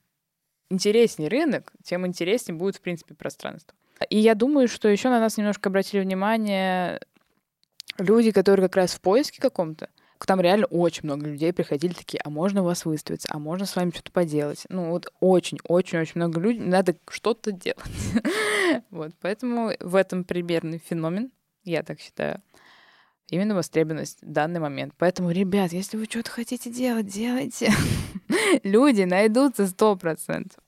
интереснее 0.71 1.29
рынок, 1.29 1.73
тем 1.83 2.07
интереснее 2.07 2.57
будет, 2.57 2.77
в 2.77 2.81
принципе, 2.81 3.15
пространство. 3.15 3.75
И 4.11 4.19
я 4.19 4.35
думаю, 4.35 4.69
что 4.69 4.89
еще 4.89 5.09
на 5.09 5.21
нас 5.21 5.37
немножко 5.37 5.69
обратили 5.69 6.03
внимание 6.03 7.01
люди, 7.99 8.31
которые 8.31 8.69
как 8.69 8.77
раз 8.77 8.95
в 8.95 9.01
поиске 9.01 9.41
каком-то, 9.41 9.89
к 10.19 10.29
нам 10.29 10.41
реально 10.41 10.67
очень 10.67 11.03
много 11.05 11.27
людей 11.27 11.53
приходили 11.53 11.93
такие, 11.93 12.21
а 12.25 12.31
можно 12.31 12.63
у 12.63 12.65
вас 12.65 12.85
выставиться, 12.85 13.29
а 13.31 13.39
можно 13.39 13.67
с 13.67 13.77
вами 13.77 13.91
что-то 13.91 14.13
поделать. 14.13 14.65
Ну 14.69 14.91
вот 14.91 15.13
очень-очень-очень 15.21 16.13
много 16.15 16.41
людей, 16.41 16.61
надо 16.61 16.97
что-то 17.09 17.53
делать. 17.53 17.81
вот, 18.91 19.13
поэтому 19.21 19.73
в 19.81 19.95
этом 19.95 20.25
примерный 20.25 20.79
феномен, 20.79 21.31
я 21.65 21.83
так 21.83 22.01
считаю, 22.01 22.43
именно 23.31 23.55
востребованность 23.55 24.19
в 24.23 24.31
данный 24.31 24.61
момент. 24.61 24.95
Поэтому, 24.99 25.31
ребят, 25.31 25.73
если 25.73 25.97
вы 25.97 26.07
что-то 26.07 26.31
хотите 26.31 26.71
делать, 26.71 27.07
делайте. 27.07 27.73
Люди 28.63 29.03
найдутся 29.03 29.67
сто 29.67 29.97
процентов. 29.97 30.63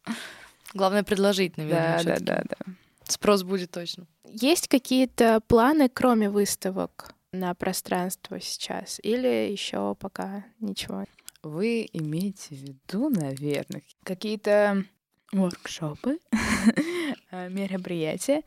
Главное 0.75 1.03
предложить, 1.03 1.57
наверное. 1.57 2.03
Да, 2.05 2.17
да, 2.19 2.21
да, 2.21 2.45
да. 2.49 2.73
Спрос 3.05 3.43
будет 3.43 3.71
точно. 3.71 4.07
Есть 4.31 4.69
какие-то 4.69 5.41
планы, 5.47 5.89
кроме 5.89 6.29
выставок? 6.29 7.15
На 7.33 7.55
пространство 7.55 8.41
сейчас? 8.41 9.01
Или 9.03 9.51
еще 9.51 9.95
пока 9.95 10.45
ничего? 10.61 11.05
Вы 11.43 11.89
имеете 11.93 12.55
в 12.55 12.59
виду, 12.59 13.09
наверное, 13.11 13.83
какие-то 14.03 14.85
воркшопы, 15.33 16.19
э, 17.31 17.49
мероприятия. 17.49 18.43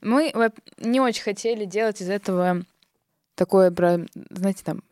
Мы 0.00 0.32
не 0.78 1.00
очень 1.00 1.22
хотели 1.22 1.64
делать 1.64 2.00
из 2.00 2.10
этого 2.10 2.64
такое, 3.34 3.72
знаете, 4.30 4.62
там, 4.64 4.82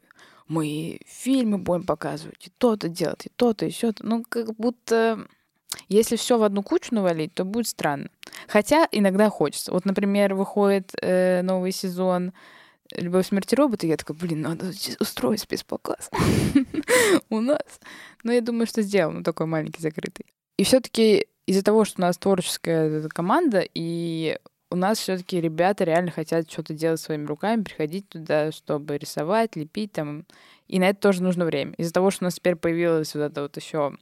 мы 0.48 1.00
фильмы 1.06 1.58
будем 1.58 1.84
показывать, 1.84 2.46
и 2.46 2.50
то-то 2.58 2.88
делать, 2.88 3.26
и 3.26 3.30
то-то, 3.34 3.66
и 3.66 3.70
все 3.70 3.92
Ну, 4.00 4.24
как 4.28 4.54
будто 4.56 5.26
если 5.88 6.16
все 6.16 6.38
в 6.38 6.42
одну 6.42 6.62
кучу 6.62 6.94
навалить, 6.94 7.34
то 7.34 7.44
будет 7.44 7.68
странно. 7.68 8.08
Хотя 8.48 8.86
иногда 8.92 9.30
хочется. 9.30 9.72
Вот, 9.72 9.84
например, 9.84 10.34
выходит 10.34 10.92
э, 11.00 11.42
новый 11.42 11.72
сезон 11.72 12.32
«Любовь, 12.96 13.26
смерти 13.26 13.54
робота», 13.54 13.86
я 13.86 13.96
такая, 13.96 14.16
блин, 14.16 14.42
надо 14.42 14.72
устроить 15.00 15.40
спецпоказ 15.40 16.10
у 17.28 17.40
нас. 17.40 17.80
Но 18.22 18.32
я 18.32 18.40
думаю, 18.40 18.66
что 18.66 18.82
сделаем 18.82 19.24
такой 19.24 19.46
маленький, 19.46 19.82
закрытый. 19.82 20.26
И 20.56 20.64
все 20.64 20.80
таки 20.80 21.26
из-за 21.46 21.62
того, 21.62 21.84
что 21.84 22.00
у 22.00 22.02
нас 22.02 22.18
творческая 22.18 23.08
команда, 23.08 23.64
и 23.74 24.38
у 24.70 24.76
нас 24.76 24.98
все-таки 24.98 25.40
ребята 25.40 25.84
реально 25.84 26.10
хотят 26.10 26.50
что-то 26.50 26.74
делать 26.74 27.00
своими 27.00 27.26
руками, 27.26 27.62
приходить 27.62 28.08
туда, 28.08 28.52
чтобы 28.52 28.96
рисовать, 28.96 29.54
лепить 29.56 29.92
там. 29.92 30.24
И 30.68 30.78
на 30.78 30.88
это 30.88 31.00
тоже 31.00 31.22
нужно 31.22 31.44
время. 31.44 31.74
Из-за 31.76 31.92
того, 31.92 32.10
что 32.10 32.24
у 32.24 32.26
нас 32.26 32.36
теперь 32.36 32.56
появилась 32.56 33.14
вот 33.14 33.20
эта 33.20 33.42
вот 33.42 33.56
еще 33.56 33.96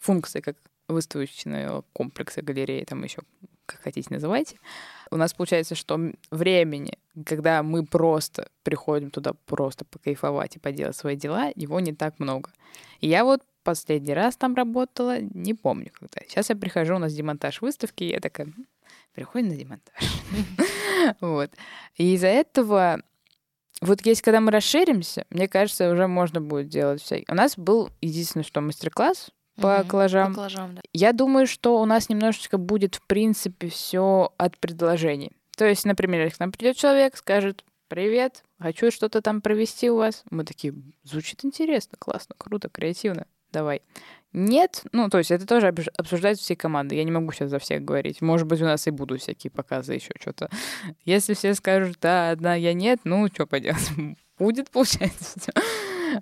функция, 0.00 0.40
как 0.40 0.56
выставочного 0.88 1.84
комплекса 1.92 2.42
галереи, 2.42 2.84
там 2.84 3.02
еще 3.04 3.22
как 3.66 3.82
хотите 3.82 4.12
называйте, 4.12 4.58
у 5.10 5.16
нас 5.16 5.32
получается, 5.34 5.74
что 5.74 5.98
времени, 6.30 6.98
когда 7.24 7.62
мы 7.62 7.84
просто 7.84 8.48
приходим 8.62 9.10
туда 9.10 9.32
просто 9.46 9.84
покайфовать 9.84 10.56
и 10.56 10.58
поделать 10.58 10.96
свои 10.96 11.16
дела, 11.16 11.50
его 11.54 11.80
не 11.80 11.92
так 11.92 12.18
много. 12.18 12.50
И 13.00 13.08
я 13.08 13.24
вот 13.24 13.42
последний 13.62 14.14
раз 14.14 14.36
там 14.36 14.54
работала, 14.54 15.20
не 15.20 15.54
помню 15.54 15.90
когда. 15.92 16.20
Сейчас 16.28 16.50
я 16.50 16.56
прихожу, 16.56 16.96
у 16.96 16.98
нас 16.98 17.14
демонтаж 17.14 17.62
выставки, 17.62 18.04
и 18.04 18.10
я 18.10 18.20
такая, 18.20 18.48
приходим 19.14 19.48
на 19.48 19.56
демонтаж. 19.56 19.94
Вот. 21.20 21.50
И 21.96 22.14
из-за 22.14 22.28
этого 22.28 23.02
вот 23.80 24.06
есть, 24.06 24.22
когда 24.22 24.40
мы 24.40 24.50
расширимся, 24.50 25.26
мне 25.30 25.48
кажется, 25.48 25.90
уже 25.90 26.06
можно 26.06 26.40
будет 26.40 26.68
делать 26.68 27.02
все. 27.02 27.24
У 27.28 27.34
нас 27.34 27.58
был 27.58 27.90
единственное, 28.00 28.44
что 28.44 28.60
мастер-класс 28.60 29.30
по 29.60 29.80
угу, 29.80 29.88
коллажам. 29.88 30.28
По 30.28 30.34
коллажам 30.34 30.74
да. 30.74 30.82
Я 30.92 31.12
думаю, 31.12 31.46
что 31.46 31.80
у 31.80 31.84
нас 31.84 32.08
немножечко 32.08 32.58
будет, 32.58 32.96
в 32.96 33.02
принципе, 33.02 33.68
все 33.68 34.32
от 34.36 34.58
предложений. 34.58 35.32
То 35.56 35.64
есть, 35.64 35.84
например, 35.84 36.22
если 36.22 36.36
к 36.36 36.40
нам 36.40 36.52
придет 36.52 36.76
человек, 36.76 37.16
скажет, 37.16 37.64
привет, 37.88 38.42
хочу 38.58 38.90
что-то 38.90 39.22
там 39.22 39.40
провести 39.40 39.90
у 39.90 39.96
вас. 39.96 40.24
Мы 40.30 40.44
такие, 40.44 40.74
звучит 41.04 41.44
интересно, 41.44 41.96
классно, 41.98 42.34
круто, 42.36 42.68
креативно, 42.68 43.26
давай. 43.52 43.82
Нет, 44.32 44.82
ну, 44.90 45.08
то 45.08 45.18
есть 45.18 45.30
это 45.30 45.46
тоже 45.46 45.72
обсуждается 45.96 46.42
всей 46.42 46.56
командой. 46.56 46.98
Я 46.98 47.04
не 47.04 47.12
могу 47.12 47.30
сейчас 47.30 47.50
за 47.50 47.60
всех 47.60 47.84
говорить. 47.84 48.20
Может 48.20 48.48
быть, 48.48 48.60
у 48.60 48.64
нас 48.64 48.84
и 48.88 48.90
будут 48.90 49.22
всякие 49.22 49.52
показы 49.52 49.94
еще 49.94 50.10
что-то. 50.20 50.50
Если 51.04 51.34
все 51.34 51.54
скажут, 51.54 51.98
да, 52.00 52.30
одна 52.30 52.56
я 52.56 52.74
нет, 52.74 52.98
ну, 53.04 53.28
что 53.28 53.46
поделать, 53.46 53.88
будет, 54.38 54.70
получается. 54.70 55.52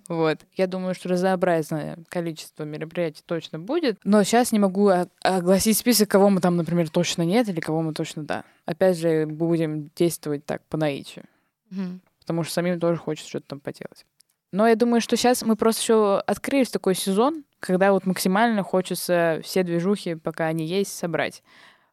Вот. 0.09 0.41
Я 0.55 0.67
думаю, 0.67 0.95
что 0.95 1.09
разнообразное 1.09 1.99
количество 2.09 2.65
мероприятий 2.65 3.23
точно 3.25 3.59
будет. 3.59 3.99
Но 4.05 4.23
сейчас 4.23 4.53
не 4.53 4.59
могу 4.59 4.91
огласить 5.23 5.79
список, 5.79 6.11
кого 6.11 6.31
мы 6.31 6.41
там, 6.41 6.57
например, 6.57 6.89
точно 6.89 7.23
нет 7.23 7.49
или 7.49 7.61
кого 7.61 7.83
мы 7.83 7.95
точно 7.95 8.25
да. 8.25 8.45
Опять 8.65 8.99
же, 8.99 9.27
будем 9.27 9.91
действовать 9.97 10.45
так 10.45 10.63
по 10.67 10.77
наитию. 10.77 11.25
Угу. 11.71 12.01
Потому 12.21 12.43
что 12.45 12.53
самим 12.53 12.79
тоже 12.79 12.99
хочется 12.99 13.29
что-то 13.29 13.49
там 13.49 13.61
поделать. 13.61 14.05
Но 14.53 14.69
я 14.69 14.77
думаю, 14.77 15.01
что 15.01 15.17
сейчас 15.17 15.43
мы 15.43 15.57
просто 15.57 15.83
еще 15.83 16.19
открылись 16.21 16.71
такой 16.71 16.95
сезон, 16.95 17.45
когда 17.59 17.93
вот 17.93 18.05
максимально 18.05 18.63
хочется 18.63 19.41
все 19.43 19.63
движухи, 19.63 20.15
пока 20.15 20.47
они 20.47 20.67
есть, 20.67 20.95
собрать. 20.97 21.43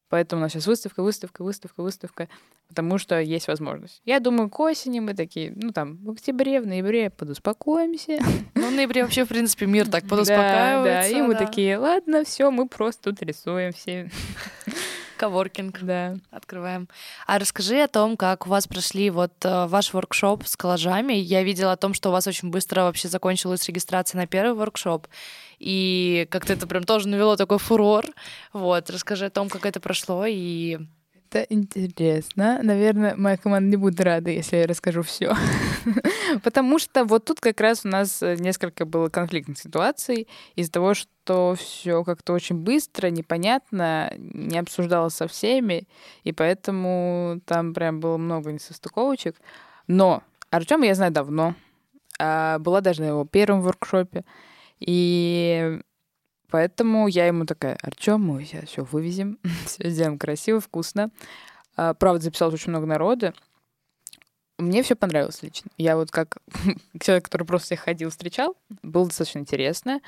Поэтому 0.10 0.42
у 0.42 0.44
нас 0.44 0.52
сейчас 0.52 0.68
выставка, 0.68 1.02
выставка, 1.02 1.44
выставка, 1.44 1.82
выставка, 1.82 2.28
потому 2.70 2.98
что 2.98 3.20
есть 3.20 3.48
возможность. 3.48 4.02
Я 4.06 4.20
думаю, 4.20 4.50
к 4.50 4.60
осени 4.60 5.00
мы 5.00 5.14
такие, 5.16 5.52
ну 5.56 5.72
там, 5.72 5.98
в 5.98 6.12
октябре, 6.12 6.62
в 6.62 6.68
ноябре 6.68 7.10
подуспокоимся. 7.10 8.20
Ну, 8.56 8.68
в 8.68 8.74
ноябре 8.74 9.04
вообще, 9.04 9.24
в 9.24 9.30
принципе, 9.30 9.66
мир 9.66 9.88
так 9.88 10.06
подуспокаивается. 10.08 11.10
Да, 11.10 11.16
да, 11.16 11.20
и 11.20 11.22
мы 11.22 11.36
такие, 11.36 11.78
ладно, 11.78 12.26
все, 12.26 12.52
мы 12.52 12.68
просто 12.68 13.12
тут 13.12 13.22
рисуем 13.22 13.72
все. 13.72 14.12
Коворкинг. 15.18 15.80
Да. 15.82 16.18
Открываем. 16.32 16.88
А 17.28 17.40
расскажи 17.40 17.82
о 17.82 17.88
том, 17.88 18.18
как 18.18 18.48
у 18.48 18.50
вас 18.50 18.68
прошли 18.68 19.10
вот 19.10 19.34
э, 19.44 19.68
ваш 19.68 19.94
воркшоп 19.94 20.46
с 20.46 20.56
коллажами. 20.56 21.14
Я 21.14 21.44
видела 21.44 21.74
о 21.74 21.78
том, 21.78 21.94
что 21.94 22.10
у 22.10 22.12
вас 22.12 22.26
очень 22.28 22.50
быстро 22.50 22.84
вообще 22.84 23.08
закончилась 23.08 23.68
регистрация 23.68 24.18
на 24.18 24.28
первый 24.28 24.54
воркшоп. 24.54 25.08
И 25.60 26.28
как-то 26.32 26.54
это 26.54 26.68
прям 26.68 26.84
тоже 26.84 27.08
навело 27.08 27.36
такой 27.36 27.60
фурор. 27.60 28.06
Вот, 28.54 28.90
расскажи 28.90 29.26
о 29.26 29.30
том, 29.30 29.50
как 29.50 29.66
это 29.66 29.80
прошло 29.80 30.26
и 30.26 30.80
Это 31.32 31.46
интересно. 31.54 32.60
Наверное, 32.64 33.16
моя 33.16 33.38
команда 33.38 33.70
не 33.70 33.76
будет 33.76 34.02
рада, 34.02 34.32
если 34.32 34.58
я 34.58 34.68
расскажу 34.68 35.04
все. 35.04 35.36
Потому 36.44 36.80
что 36.80 37.06
вот 37.06 37.26
тут 37.26 37.40
как 37.40 37.62
раз 37.62 37.86
у 37.86 37.88
нас 37.88 38.24
э, 38.24 38.36
несколько 38.40 38.86
было 38.86 39.10
конфликтных 39.10 39.60
ситуаций 39.60 40.28
из-за 40.56 40.72
того, 40.72 40.96
что 40.96 41.54
все 41.56 42.04
как-то 42.04 42.34
очень 42.34 42.56
быстро, 42.56 43.10
непонятно, 43.10 44.12
не 44.18 44.58
обсуждалось 44.58 45.14
со 45.14 45.28
всеми, 45.28 45.88
и 46.24 46.32
поэтому 46.32 47.40
там 47.46 47.76
прям 47.76 48.00
было 48.00 48.18
много 48.18 48.52
несостыковочек. 48.52 49.36
Но 49.86 50.24
Артема 50.50 50.88
я 50.88 50.96
знаю 50.96 51.12
давно. 51.12 51.54
А 52.18 52.58
была 52.58 52.82
даже 52.82 53.02
на 53.04 53.10
его 53.10 53.26
первом 53.26 53.62
воркшопе. 53.62 54.26
И 54.80 55.80
Поэтому 56.50 57.08
я 57.08 57.28
ему 57.28 57.46
такая, 57.46 57.78
Артем, 57.82 58.22
мы 58.22 58.44
сейчас 58.44 58.66
все 58.66 58.84
вывезем, 58.84 59.40
все 59.66 59.90
сделаем 59.90 60.18
красиво, 60.18 60.60
вкусно. 60.60 61.12
А, 61.76 61.94
правда, 61.94 62.24
записалось 62.24 62.56
очень 62.56 62.72
много 62.72 62.86
народа. 62.86 63.34
Мне 64.58 64.84
все 64.84 64.96
понравилось 64.96 65.42
лично. 65.42 65.72
Я 65.78 65.96
вот 65.96 66.12
как 66.12 66.40
человек, 67.02 67.26
который 67.26 67.46
просто 67.46 67.68
всех 67.68 67.82
ходил, 67.82 68.10
встречал, 68.10 68.58
было 68.84 69.06
достаточно 69.06 69.40
интересно. 69.40 70.02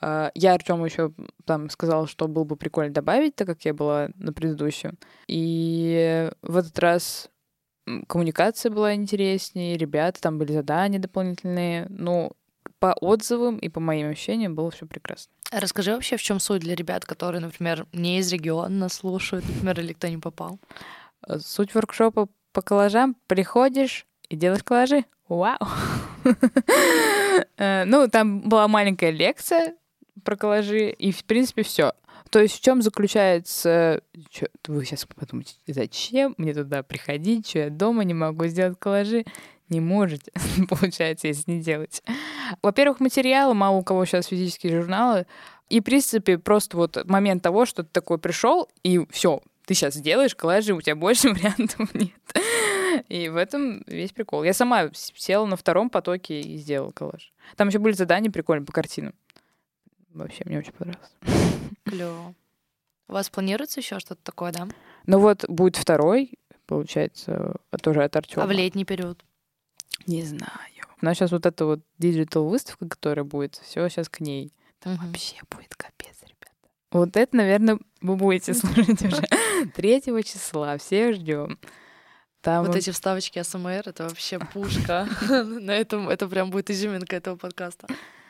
А, 0.00 0.30
я 0.34 0.54
Артему 0.54 0.84
еще 0.84 1.12
там 1.44 1.70
сказала, 1.70 2.06
что 2.06 2.28
было 2.28 2.44
бы 2.44 2.56
прикольно 2.56 2.92
добавить, 2.92 3.34
так 3.34 3.48
как 3.48 3.64
я 3.64 3.74
была 3.74 4.10
на 4.14 4.32
предыдущем. 4.32 4.98
И 5.26 6.30
в 6.42 6.56
этот 6.56 6.78
раз 6.78 7.30
коммуникация 8.06 8.70
была 8.70 8.94
интереснее, 8.94 9.76
ребята, 9.76 10.20
там 10.20 10.38
были 10.38 10.52
задания 10.52 11.00
дополнительные. 11.00 11.86
Ну, 11.88 12.32
по 12.78 12.92
отзывам 12.92 13.58
и 13.58 13.68
по 13.68 13.80
моим 13.80 14.10
ощущениям 14.10 14.54
было 14.54 14.70
все 14.70 14.86
прекрасно. 14.86 15.32
Расскажи 15.50 15.92
вообще, 15.92 16.16
в 16.16 16.22
чем 16.22 16.40
суть 16.40 16.60
для 16.60 16.74
ребят, 16.74 17.06
которые, 17.06 17.40
например, 17.40 17.86
не 17.92 18.18
из 18.18 18.30
региона 18.30 18.88
слушают, 18.88 19.48
например, 19.48 19.80
или 19.80 19.94
кто 19.94 20.08
не 20.08 20.18
попал? 20.18 20.58
Э, 21.26 21.38
суть 21.38 21.74
воркшопа 21.74 22.28
по 22.52 22.62
коллажам. 22.62 23.16
Приходишь 23.26 24.06
и 24.28 24.36
делаешь 24.36 24.62
коллажи. 24.62 25.04
Вау! 25.28 25.58
Э, 27.56 27.84
ну, 27.84 28.08
там 28.08 28.48
была 28.48 28.66
маленькая 28.66 29.10
лекция 29.10 29.76
про 30.24 30.34
коллажи, 30.36 30.90
и, 30.90 31.12
в 31.12 31.24
принципе, 31.24 31.62
все. 31.62 31.92
То 32.30 32.40
есть 32.40 32.56
в 32.58 32.60
чем 32.60 32.82
заключается... 32.82 34.02
Чё, 34.28 34.46
вы 34.66 34.84
сейчас 34.84 35.06
подумаете, 35.06 35.54
зачем 35.68 36.34
мне 36.36 36.52
туда 36.52 36.82
приходить, 36.82 37.48
что 37.48 37.60
я 37.60 37.70
дома 37.70 38.02
не 38.02 38.14
могу 38.14 38.46
сделать 38.46 38.76
коллажи? 38.78 39.24
Не 39.68 39.80
можете, 39.80 40.32
получается, 40.68 41.28
если 41.28 41.52
не 41.52 41.60
делать. 41.60 42.02
Во-первых, 42.62 43.00
материалы, 43.00 43.54
мало 43.54 43.76
у 43.76 43.82
кого 43.82 44.04
сейчас 44.04 44.26
физические 44.26 44.80
журналы. 44.80 45.26
И, 45.68 45.80
в 45.80 45.84
принципе, 45.84 46.38
просто 46.38 46.76
вот 46.76 47.04
момент 47.06 47.42
того, 47.42 47.66
что 47.66 47.82
ты 47.82 47.90
такой 47.92 48.18
пришел, 48.18 48.68
и 48.82 49.06
все, 49.10 49.42
ты 49.66 49.74
сейчас 49.74 49.94
сделаешь 49.94 50.34
коллажи, 50.34 50.72
у 50.72 50.80
тебя 50.80 50.96
больше 50.96 51.28
вариантов 51.32 51.94
нет. 51.94 52.12
И 53.08 53.28
в 53.28 53.36
этом 53.36 53.82
весь 53.86 54.12
прикол. 54.12 54.42
Я 54.42 54.54
сама 54.54 54.90
села 54.92 55.46
на 55.46 55.56
втором 55.56 55.90
потоке 55.90 56.40
и 56.40 56.56
сделала 56.56 56.90
коллаж. 56.90 57.32
Там 57.56 57.68
еще 57.68 57.78
были 57.78 57.92
задания 57.92 58.30
прикольные 58.30 58.64
по 58.64 58.72
картинам. 58.72 59.14
Вообще, 60.14 60.42
мне 60.46 60.58
очень 60.58 60.72
понравилось. 60.72 61.12
Клево. 61.84 62.34
У 63.08 63.12
вас 63.12 63.30
планируется 63.30 63.80
еще 63.80 63.98
что-то 64.00 64.22
такое, 64.22 64.52
да? 64.52 64.68
Ну 65.06 65.18
вот 65.18 65.44
будет 65.48 65.76
второй, 65.76 66.38
получается, 66.66 67.56
тоже 67.82 68.04
от 68.04 68.16
Артема. 68.16 68.44
А 68.44 68.46
в 68.46 68.50
летний 68.50 68.84
период? 68.84 69.22
Не 70.06 70.22
знаю. 70.22 70.52
Но 71.00 71.14
сейчас 71.14 71.30
вот 71.30 71.46
эта 71.46 71.64
вот 71.64 71.80
digital 71.98 72.48
выставка, 72.48 72.88
которая 72.88 73.24
будет, 73.24 73.56
все 73.56 73.88
сейчас 73.88 74.08
к 74.08 74.20
ней. 74.20 74.52
Там 74.80 74.94
угу. 74.94 75.06
вообще 75.06 75.36
будет 75.50 75.74
капец, 75.74 76.16
ребята. 76.22 76.52
Вот 76.90 77.16
это, 77.16 77.36
наверное, 77.36 77.78
вы 78.00 78.16
будете 78.16 78.54
слушать 78.54 79.02
уже 79.02 79.22
3 79.74 80.02
числа. 80.24 80.78
Все 80.78 81.12
ждем. 81.12 81.58
Там... 82.40 82.64
Вот 82.64 82.76
эти 82.76 82.90
вставочки 82.90 83.42
СМР, 83.42 83.82
это 83.86 84.04
вообще 84.04 84.38
пушка. 84.52 85.08
На 85.28 85.72
этом 85.72 86.08
это 86.08 86.28
прям 86.28 86.50
будет 86.50 86.70
изюминка 86.70 87.16
этого 87.16 87.36
подкаста. 87.36 87.86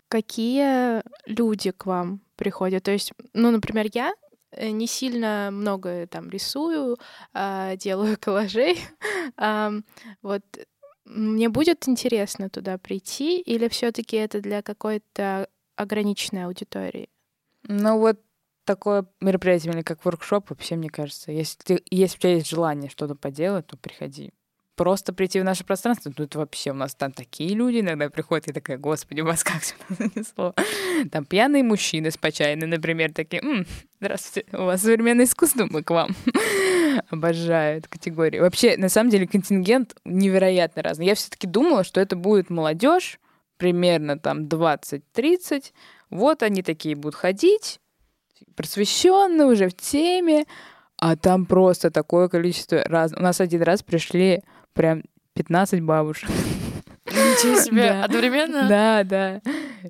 Какие 0.08 1.02
люди 1.26 1.70
к 1.70 1.84
вам 1.86 2.20
приходят? 2.36 2.82
То 2.82 2.90
есть, 2.90 3.12
ну, 3.34 3.50
например, 3.50 3.88
я 3.92 4.14
э, 4.52 4.70
не 4.70 4.86
сильно 4.86 5.50
много 5.52 6.06
там 6.06 6.30
рисую, 6.30 6.96
а, 7.34 7.76
делаю 7.76 8.16
коллажей. 8.18 8.80
Вот 10.22 10.42
мне 11.08 11.48
будет 11.48 11.88
интересно 11.88 12.50
туда 12.50 12.78
прийти, 12.78 13.40
или 13.40 13.68
все-таки 13.68 14.16
это 14.16 14.40
для 14.40 14.62
какой-то 14.62 15.48
ограниченной 15.76 16.44
аудитории? 16.44 17.08
Ну 17.66 17.98
вот 17.98 18.20
такое 18.64 19.06
мероприятие, 19.20 19.72
или 19.72 19.82
как 19.82 20.04
воркшоп, 20.04 20.50
вообще, 20.50 20.76
мне 20.76 20.90
кажется, 20.90 21.32
если, 21.32 21.82
если 21.90 22.16
у 22.16 22.20
тебя 22.20 22.34
есть 22.34 22.48
желание 22.48 22.90
что-то 22.90 23.14
поделать, 23.14 23.66
то 23.66 23.76
приходи. 23.76 24.32
Просто 24.76 25.12
прийти 25.12 25.40
в 25.40 25.44
наше 25.44 25.64
пространство, 25.64 26.12
тут 26.12 26.36
вообще 26.36 26.70
у 26.70 26.74
нас 26.74 26.94
там 26.94 27.10
такие 27.10 27.54
люди 27.54 27.80
иногда 27.80 28.10
приходят, 28.10 28.46
и 28.48 28.52
такая, 28.52 28.78
господи, 28.78 29.22
вас 29.22 29.42
как 29.42 29.64
сюда 29.64 29.84
занесло? 29.98 30.54
Там 31.10 31.24
пьяные 31.24 31.64
мужчины 31.64 32.10
с 32.10 32.16
например, 32.66 33.12
такие, 33.12 33.42
М, 33.42 33.66
здравствуйте, 33.98 34.48
у 34.52 34.64
вас 34.64 34.82
современное 34.82 35.24
искусство, 35.24 35.66
мы 35.68 35.82
к 35.82 35.90
вам. 35.90 36.14
Обожаю 37.10 37.78
эту 37.78 37.88
категорию. 37.88 38.42
Вообще, 38.42 38.76
на 38.76 38.88
самом 38.88 39.10
деле, 39.10 39.26
контингент 39.26 39.96
невероятно 40.04 40.82
разный. 40.82 41.06
Я 41.06 41.14
все-таки 41.14 41.46
думала, 41.46 41.84
что 41.84 42.00
это 42.00 42.16
будет 42.16 42.50
молодежь, 42.50 43.18
примерно 43.56 44.18
там 44.18 44.46
20-30. 44.46 45.72
Вот 46.10 46.42
они 46.42 46.62
такие 46.62 46.94
будут 46.94 47.14
ходить, 47.14 47.80
просвещенные, 48.56 49.46
уже 49.46 49.68
в 49.68 49.76
теме, 49.76 50.44
а 50.96 51.16
там 51.16 51.46
просто 51.46 51.90
такое 51.90 52.28
количество 52.28 52.82
раз. 52.84 53.12
У 53.12 53.20
нас 53.20 53.40
один 53.40 53.62
раз 53.62 53.82
пришли 53.82 54.42
прям 54.72 55.02
15 55.34 55.80
бабушек. 55.82 56.28
Ничего 57.06 57.58
себе, 57.60 57.90
да. 57.90 58.04
одновременно? 58.04 58.68
Да, 58.68 59.04
да. 59.04 59.40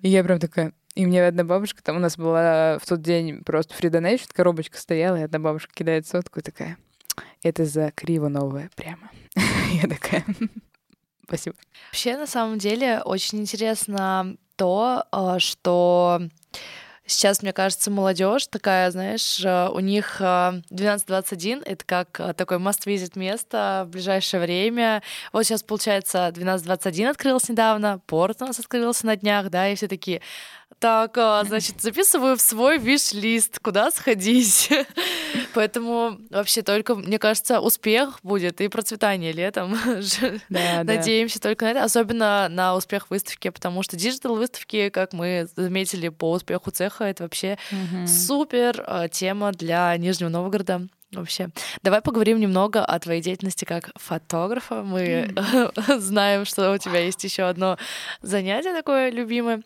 И 0.02 0.08
я 0.08 0.22
прям 0.22 0.38
такая, 0.38 0.72
и 0.94 1.06
мне 1.06 1.24
одна 1.24 1.44
бабушка, 1.44 1.82
там 1.82 1.96
у 1.96 2.00
нас 2.00 2.16
была 2.16 2.78
в 2.78 2.86
тот 2.86 3.00
день 3.00 3.42
просто 3.44 3.74
фридонейшн, 3.74 4.30
коробочка 4.34 4.78
стояла, 4.78 5.16
и 5.16 5.22
одна 5.22 5.38
бабушка 5.38 5.72
кидает 5.72 6.06
сотку 6.06 6.40
и 6.40 6.42
такая, 6.42 6.76
это 7.42 7.64
за 7.64 7.90
криво 7.92 8.28
новое 8.28 8.70
прямо. 8.74 9.10
Я 9.82 9.88
такая, 9.88 10.24
спасибо. 11.26 11.56
Вообще, 11.88 12.16
на 12.16 12.26
самом 12.26 12.58
деле, 12.58 13.00
очень 13.04 13.40
интересно 13.40 14.36
то, 14.56 15.04
а, 15.12 15.38
что 15.38 16.20
Сейчас, 17.10 17.40
мне 17.40 17.54
кажется, 17.54 17.90
молодежь 17.90 18.48
такая, 18.48 18.90
знаешь, 18.90 19.42
э, 19.42 19.68
у 19.70 19.80
них 19.80 20.20
12-21 20.20 21.60
э,— 21.60 21.62
это 21.64 21.84
как 21.86 22.36
такой 22.36 22.58
must-visit 22.58 23.18
место 23.18 23.84
в 23.86 23.92
ближайшее 23.92 24.42
время. 24.42 25.02
Вот 25.32 25.44
сейчас, 25.44 25.62
получается, 25.62 26.30
12-21 26.34 27.08
открылся 27.08 27.52
недавно, 27.52 28.02
порт 28.06 28.42
у 28.42 28.44
нас 28.44 28.58
открылся 28.58 29.06
на 29.06 29.16
днях, 29.16 29.48
да, 29.48 29.70
и 29.70 29.74
все 29.74 29.88
такие, 29.88 30.20
так, 30.78 31.18
а, 31.18 31.42
значит, 31.44 31.80
записываю 31.80 32.36
в 32.36 32.40
свой 32.40 32.78
виш-лист, 32.78 33.58
куда 33.58 33.90
сходить. 33.90 34.70
Поэтому 35.54 36.18
вообще 36.30 36.62
только, 36.62 36.94
мне 36.94 37.18
кажется, 37.18 37.60
успех 37.60 38.20
будет 38.22 38.60
и 38.60 38.68
процветание 38.68 39.32
летом. 39.32 39.76
Да, 40.48 40.82
Надеемся 40.84 41.40
да. 41.40 41.48
только 41.48 41.64
на 41.64 41.70
это, 41.70 41.84
особенно 41.84 42.48
на 42.48 42.74
успех 42.74 43.10
выставки, 43.10 43.50
потому 43.50 43.82
что 43.82 43.96
digital 43.96 44.36
выставки, 44.36 44.88
как 44.88 45.12
мы 45.12 45.48
заметили 45.56 46.08
по 46.08 46.32
успеху 46.32 46.70
цеха, 46.70 47.04
это 47.04 47.24
вообще 47.24 47.58
угу. 47.70 48.06
супер 48.06 48.82
а, 48.86 49.08
тема 49.08 49.52
для 49.52 49.96
Нижнего 49.96 50.28
Новгорода 50.28 50.88
вообще. 51.12 51.48
Давай 51.82 52.00
поговорим 52.00 52.38
немного 52.38 52.84
о 52.84 52.98
твоей 52.98 53.22
деятельности 53.22 53.64
как 53.64 53.90
фотографа. 53.96 54.82
Мы 54.82 55.30
мм. 55.30 55.98
знаем, 56.00 56.44
что 56.44 56.72
у 56.72 56.78
тебя 56.78 57.00
есть 57.00 57.22
еще 57.24 57.44
одно 57.44 57.78
занятие 58.20 58.74
такое 58.74 59.10
любимое. 59.10 59.62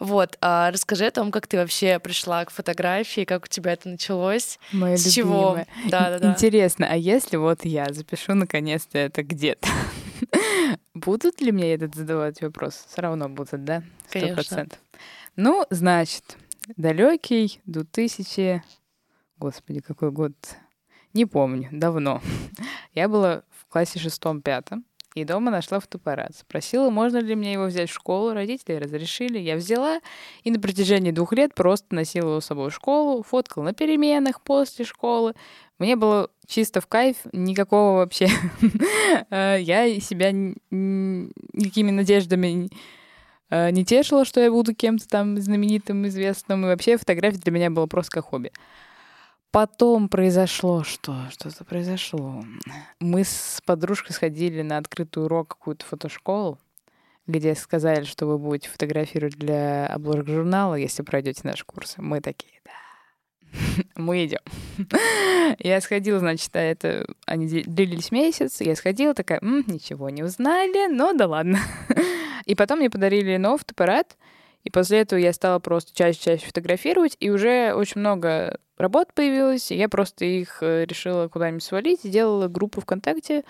Вот, 0.00 0.36
а 0.40 0.70
расскажи 0.70 1.06
о 1.06 1.10
том, 1.10 1.30
как 1.30 1.46
ты 1.46 1.58
вообще 1.58 1.98
пришла 1.98 2.44
к 2.44 2.50
фотографии, 2.50 3.24
как 3.24 3.44
у 3.44 3.48
тебя 3.48 3.72
это 3.72 3.88
началось, 3.88 4.58
с 4.70 4.72
любимая. 4.72 4.96
чего. 4.96 5.58
Да, 5.90 6.10
да, 6.10 6.18
да. 6.18 6.30
Интересно, 6.30 6.86
а 6.90 6.96
если 6.96 7.36
вот 7.36 7.64
я 7.64 7.92
запишу 7.92 8.34
наконец-то 8.34 8.98
это 8.98 9.22
где-то? 9.22 9.68
Будут 10.94 11.40
ли 11.40 11.52
мне 11.52 11.74
этот 11.74 11.94
задавать 11.94 12.40
вопрос? 12.40 12.86
Все 12.88 13.02
равно 13.02 13.28
будут, 13.28 13.64
да? 13.64 13.82
Сто 14.08 14.28
процентов. 14.28 14.78
Ну, 15.36 15.66
значит, 15.70 16.36
далекий 16.76 17.60
2000... 17.66 18.62
Господи, 19.38 19.80
какой 19.80 20.10
год? 20.10 20.32
Не 21.16 21.24
помню, 21.24 21.70
давно. 21.72 22.20
Я 22.92 23.08
была 23.08 23.42
в 23.58 23.72
классе 23.72 23.98
шестом-пятом, 23.98 24.84
и 25.14 25.24
дома 25.24 25.50
нашла 25.50 25.80
фотоаппарат. 25.80 26.36
Спросила, 26.36 26.90
можно 26.90 27.16
ли 27.16 27.34
мне 27.34 27.54
его 27.54 27.64
взять 27.64 27.88
в 27.88 27.94
школу. 27.94 28.34
Родители 28.34 28.74
разрешили. 28.74 29.38
Я 29.38 29.56
взяла 29.56 30.00
и 30.44 30.50
на 30.50 30.60
протяжении 30.60 31.12
двух 31.12 31.32
лет 31.32 31.54
просто 31.54 31.94
носила 31.94 32.32
его 32.32 32.40
с 32.42 32.44
собой 32.44 32.68
в 32.68 32.74
школу, 32.74 33.22
фоткала 33.22 33.64
на 33.64 33.72
переменах 33.72 34.42
после 34.42 34.84
школы. 34.84 35.32
Мне 35.78 35.96
было 35.96 36.28
чисто 36.46 36.82
в 36.82 36.86
кайф, 36.86 37.16
никакого 37.32 37.96
вообще... 37.96 38.28
Э, 39.30 39.56
я 39.58 39.98
себя 40.00 40.32
никакими 40.32 41.90
надеждами 41.90 42.68
э, 43.48 43.70
не 43.70 43.84
тешила, 43.86 44.26
что 44.26 44.40
я 44.40 44.50
буду 44.50 44.74
кем-то 44.74 45.08
там 45.08 45.40
знаменитым, 45.40 46.06
известным. 46.08 46.66
И 46.66 46.68
вообще 46.68 46.98
фотография 46.98 47.38
для 47.38 47.52
меня 47.52 47.70
была 47.70 47.86
просто 47.86 48.10
как 48.10 48.26
хобби. 48.26 48.52
Потом 49.56 50.10
произошло 50.10 50.84
что? 50.84 51.16
Что-то 51.30 51.64
произошло. 51.64 52.44
Мы 53.00 53.24
с 53.24 53.62
подружкой 53.64 54.14
сходили 54.14 54.60
на 54.60 54.76
открытый 54.76 55.24
урок 55.24 55.48
какую-то 55.48 55.86
фотошколу, 55.86 56.58
где 57.26 57.54
сказали, 57.54 58.04
что 58.04 58.26
вы 58.26 58.36
будете 58.36 58.68
фотографировать 58.68 59.38
для 59.38 59.86
обложек 59.86 60.26
журнала, 60.26 60.74
если 60.74 61.02
пройдете 61.02 61.40
наш 61.44 61.64
курс. 61.64 61.94
Мы 61.96 62.20
такие, 62.20 62.60
да, 62.66 63.50
мы 63.96 64.26
идем. 64.26 64.40
Я 65.58 65.80
сходила, 65.80 66.18
значит, 66.18 66.54
а 66.54 66.60
это 66.60 67.06
они 67.24 67.46
длились 67.46 68.10
месяц. 68.10 68.60
Я 68.60 68.76
сходила, 68.76 69.14
такая, 69.14 69.40
ничего 69.40 70.10
не 70.10 70.22
узнали, 70.22 70.92
но 70.92 71.14
да 71.14 71.26
ладно. 71.26 71.60
И 72.44 72.54
потом 72.54 72.80
мне 72.80 72.90
подарили 72.90 73.38
новый 73.38 73.60
фотоаппарат, 73.60 74.18
и 74.66 74.70
после 74.70 74.98
этого 74.98 75.20
я 75.20 75.32
стала 75.32 75.60
просто 75.60 75.94
чаще-чаще 75.94 76.44
фотографировать, 76.44 77.16
и 77.20 77.30
уже 77.30 77.72
очень 77.72 78.00
много 78.00 78.58
работ 78.76 79.14
появилось, 79.14 79.70
и 79.70 79.76
я 79.76 79.88
просто 79.88 80.24
их 80.24 80.58
э, 80.60 80.86
решила 80.86 81.28
куда-нибудь 81.28 81.62
свалить, 81.62 82.00
сделала 82.02 82.48
группу 82.48 82.80
ВКонтакте, 82.80 83.44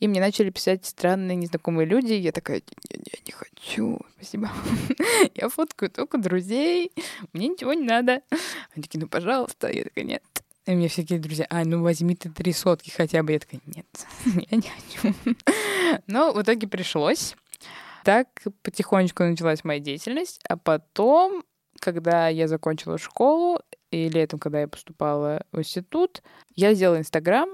и 0.00 0.08
мне 0.08 0.18
начали 0.18 0.48
писать 0.48 0.86
странные 0.86 1.36
незнакомые 1.36 1.86
люди. 1.86 2.14
Я 2.14 2.32
такая, 2.32 2.62
не, 2.90 2.96
не, 2.96 3.22
не 3.26 3.32
хочу, 3.32 4.00
спасибо. 4.14 4.50
я 5.34 5.50
фоткаю 5.50 5.90
только 5.90 6.16
друзей, 6.16 6.90
мне 7.34 7.48
ничего 7.48 7.74
не 7.74 7.84
надо. 7.84 8.22
Они 8.74 8.82
такие, 8.82 8.98
ну, 8.98 9.08
пожалуйста. 9.08 9.70
Я 9.70 9.84
такая, 9.84 10.06
нет. 10.06 10.22
И 10.64 10.70
мне 10.70 10.88
всякие 10.88 11.18
друзья, 11.18 11.46
а, 11.50 11.66
ну 11.66 11.82
возьми 11.82 12.16
ты 12.16 12.30
три 12.30 12.54
сотки 12.54 12.88
хотя 12.88 13.22
бы. 13.22 13.32
Я 13.32 13.40
такая, 13.40 13.60
нет, 13.66 13.86
я 14.50 14.56
не 14.56 14.70
хочу. 14.70 15.14
Но 16.06 16.32
в 16.32 16.40
итоге 16.40 16.66
пришлось 16.66 17.36
так 18.06 18.28
потихонечку 18.62 19.24
началась 19.24 19.64
моя 19.64 19.80
деятельность, 19.80 20.40
а 20.48 20.56
потом, 20.56 21.42
когда 21.80 22.28
я 22.28 22.46
закончила 22.46 22.98
школу, 22.98 23.58
и 23.90 24.08
летом, 24.08 24.38
когда 24.38 24.60
я 24.60 24.68
поступала 24.68 25.44
в 25.50 25.58
институт, 25.58 26.22
я 26.54 26.72
сделала 26.74 26.98
Инстаграм, 26.98 27.48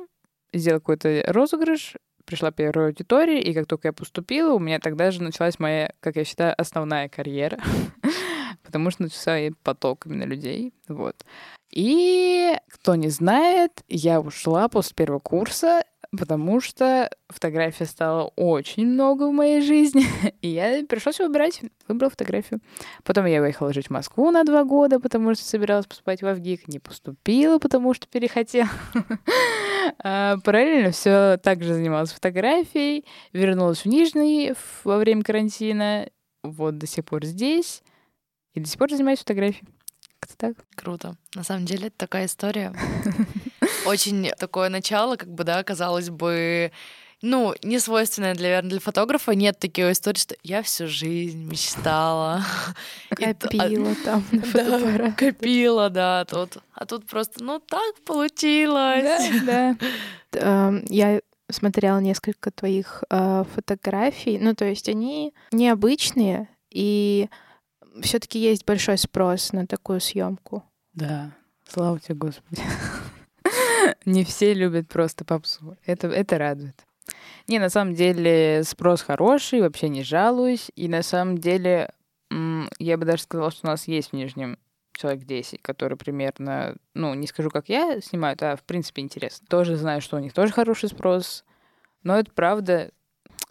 сделала 0.53 0.81
какой-то 0.81 1.25
розыгрыш, 1.27 1.95
пришла 2.27 2.51
первая 2.51 2.89
аудитория, 2.89 3.41
и 3.41 3.55
как 3.55 3.67
только 3.67 3.89
я 3.89 3.93
поступила, 3.95 4.53
у 4.53 4.59
меня 4.59 4.79
тогда 4.79 5.11
же 5.11 5.23
началась 5.23 5.59
моя, 5.59 5.95
как 6.01 6.17
я 6.17 6.25
считаю, 6.25 6.55
основная 6.61 7.09
карьера, 7.09 7.59
потому 8.63 8.91
что 8.91 9.05
начался 9.05 9.39
поток 9.63 10.05
именно 10.05 10.25
людей, 10.25 10.75
вот. 10.87 11.25
И 11.71 12.55
кто 12.69 12.95
не 12.95 13.09
знает, 13.09 13.83
я 13.89 14.21
ушла 14.21 14.69
после 14.69 14.95
первого 14.95 15.21
курса 15.21 15.83
потому 16.17 16.61
что 16.61 17.11
фотография 17.29 17.87
стала 17.87 18.25
очень 18.37 18.87
много 18.87 19.29
в 19.29 19.33
моей 19.33 19.63
жизни, 19.63 20.05
и 20.43 20.49
я 20.49 20.85
пришлось 20.87 21.19
выбирать, 21.19 21.61
выбрала 21.89 22.11
фотографию. 22.11 22.61
Потом 23.03 23.27
я 23.27 23.41
выехала 23.41 23.73
жить 23.73 23.89
в 23.89 23.91
Москву 23.91 24.31
на 24.31 24.45
два 24.45 24.65
года, 24.65 25.01
потому 25.01 25.35
что 25.35 25.45
собиралась 25.45 25.87
поступать 25.87 26.23
в 26.23 26.35
ВГИК, 26.35 26.69
не 26.69 26.79
поступила, 26.79 27.59
потому 27.59 27.95
что 27.95 28.07
перехотела. 28.07 28.69
А, 29.99 30.37
параллельно 30.45 30.93
все 30.93 31.39
так 31.43 31.65
же 31.65 31.75
занималась 31.75 32.13
фотографией, 32.13 33.05
вернулась 33.33 33.81
в 33.81 33.87
Нижний 33.87 34.55
во 34.85 34.99
время 34.99 35.25
карантина, 35.25 36.09
вот 36.45 36.79
до 36.79 36.87
сих 36.87 37.05
пор 37.05 37.25
здесь, 37.25 37.83
и 38.55 38.61
до 38.61 38.69
сих 38.69 38.79
пор 38.79 38.91
занимаюсь 38.91 39.19
фотографией. 39.19 39.65
Как-то 40.21 40.37
так. 40.37 40.67
Круто. 40.77 41.17
На 41.35 41.43
самом 41.43 41.65
деле, 41.67 41.89
это 41.89 41.99
такая 41.99 42.27
история. 42.27 42.73
Очень 43.87 44.31
такое 44.39 44.69
начало, 44.69 45.17
как 45.17 45.29
бы, 45.29 45.45
да, 45.45 45.63
казалось 45.65 46.11
бы, 46.11 46.71
ну, 47.21 47.55
не 47.63 47.79
свойственное, 47.79 48.35
наверное, 48.35 48.71
для 48.71 48.81
фотографа. 48.81 49.33
Нет 49.35 49.59
такой 49.59 49.93
истории, 49.93 50.19
что 50.19 50.35
я 50.43 50.63
всю 50.63 50.89
жизнь 50.89 51.45
мечтала. 51.45 52.45
Копила 53.11 53.95
там 54.05 54.25
на 54.33 55.13
Копила, 55.13 55.91
да. 55.91 56.25
Тут, 56.25 56.59
а 56.75 56.85
тут 56.85 57.07
просто, 57.07 57.43
ну, 57.43 57.61
так 57.61 57.95
получилось. 58.05 59.31
Да, 59.45 59.77
эм, 60.33 60.85
Я 60.89 61.21
смотрела 61.51 61.99
несколько 61.99 62.51
твоих 62.51 63.05
э, 63.11 63.45
фотографий. 63.55 64.39
Ну, 64.39 64.55
то 64.55 64.65
есть 64.65 64.89
они 64.89 65.35
необычные, 65.53 66.49
и 66.71 67.29
все-таки 68.03 68.39
есть 68.39 68.65
большой 68.65 68.99
спрос 68.99 69.53
на 69.53 69.67
такую 69.67 70.01
съемку. 70.01 70.65
Да, 70.95 71.33
слава 71.69 72.01
тебе, 72.01 72.15
Господи. 72.17 72.63
Не 74.05 74.25
все 74.25 74.55
любят 74.55 74.89
просто 74.89 75.25
попсу. 75.25 75.77
Это, 75.85 76.09
это 76.09 76.39
радует. 76.39 76.75
Не, 77.49 77.59
на 77.59 77.69
самом 77.69 77.95
деле 77.95 78.63
спрос 78.65 79.03
хороший, 79.03 79.61
вообще 79.61 79.89
не 79.89 80.03
жалуюсь. 80.03 80.71
И 80.77 80.89
на 80.89 81.03
самом 81.03 81.39
деле 81.39 81.91
я 82.79 82.97
бы 82.97 83.05
даже 83.05 83.23
сказала, 83.23 83.51
что 83.51 83.67
у 83.67 83.71
нас 83.71 83.89
есть 83.89 84.11
в 84.11 84.13
Нижнем 84.15 84.59
человек 84.93 85.25
10, 85.25 85.61
которые 85.63 85.97
примерно, 85.97 86.77
ну, 86.95 87.15
не 87.15 87.27
скажу, 87.27 87.51
как 87.51 87.69
я 87.69 88.01
снимают, 88.01 88.43
а 88.43 88.57
в 88.57 88.63
принципе 88.63 89.03
интересно. 89.03 89.47
Тоже 89.49 89.77
знаю, 89.77 90.01
что 90.01 90.17
у 90.17 90.21
них 90.21 90.33
тоже 90.33 90.53
хороший 90.53 90.89
спрос. 90.89 91.45
Но 92.03 92.19
это 92.19 92.31
правда, 92.33 92.91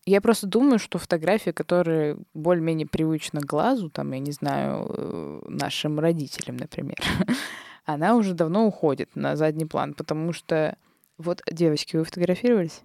я 0.06 0.22
просто 0.22 0.48
думаю, 0.48 0.80
что 0.80 0.98
фотографии, 0.98 1.52
которые 1.52 2.18
более-менее 2.34 2.88
привычны 2.88 3.40
глазу, 3.42 3.90
там, 3.90 4.12
я 4.12 4.20
не 4.20 4.32
знаю, 4.32 4.86
э, 4.90 5.42
нашим 5.48 6.00
родителям, 6.00 6.58
например, 6.58 6.98
она 7.86 8.16
уже 8.16 8.34
давно 8.34 8.66
уходит 8.66 9.16
на 9.16 9.36
задний 9.36 9.66
план, 9.66 9.94
потому 9.94 10.34
что 10.34 10.78
вот, 11.18 11.42
девочки, 11.50 11.98
вы 11.98 12.04
фотографировались 12.04 12.82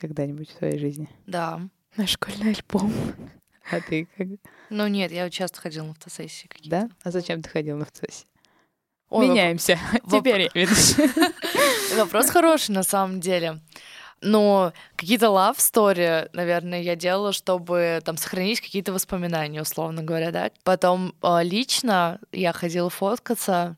когда-нибудь 0.00 0.50
в 0.50 0.58
своей 0.58 0.78
жизни? 0.78 1.08
Да. 1.26 1.60
На 1.96 2.06
школьный 2.06 2.54
альбом. 2.54 2.92
А 3.70 3.80
ты 3.80 4.06
как? 4.16 4.28
Ну 4.70 4.86
нет, 4.86 5.10
я 5.12 5.28
часто 5.30 5.60
ходила 5.60 5.86
на 5.86 5.94
фотосессии 5.94 6.46
какие-то. 6.46 6.82
Да? 6.82 6.90
А 7.02 7.10
зачем 7.10 7.42
ты 7.42 7.48
ходила 7.48 7.78
на 7.78 7.84
фотосессии? 7.84 8.26
Ой, 9.08 9.28
Меняемся. 9.28 9.78
Воп... 10.04 10.20
Теперь 10.20 10.50
я. 10.54 10.66
Вопрос 11.96 12.30
хороший 12.30 12.72
на 12.72 12.82
самом 12.82 13.20
деле. 13.20 13.60
Но 14.22 14.72
какие-то 14.96 15.26
love 15.26 15.58
story, 15.58 16.28
наверное, 16.32 16.80
я 16.80 16.96
делала, 16.96 17.32
чтобы 17.32 18.00
там 18.04 18.16
сохранить 18.16 18.60
какие-то 18.60 18.92
воспоминания, 18.92 19.60
условно 19.60 20.02
говоря, 20.02 20.30
да. 20.30 20.50
Потом 20.64 21.14
э, 21.22 21.42
лично 21.42 22.20
я 22.32 22.52
ходила 22.52 22.90
фоткаться. 22.90 23.76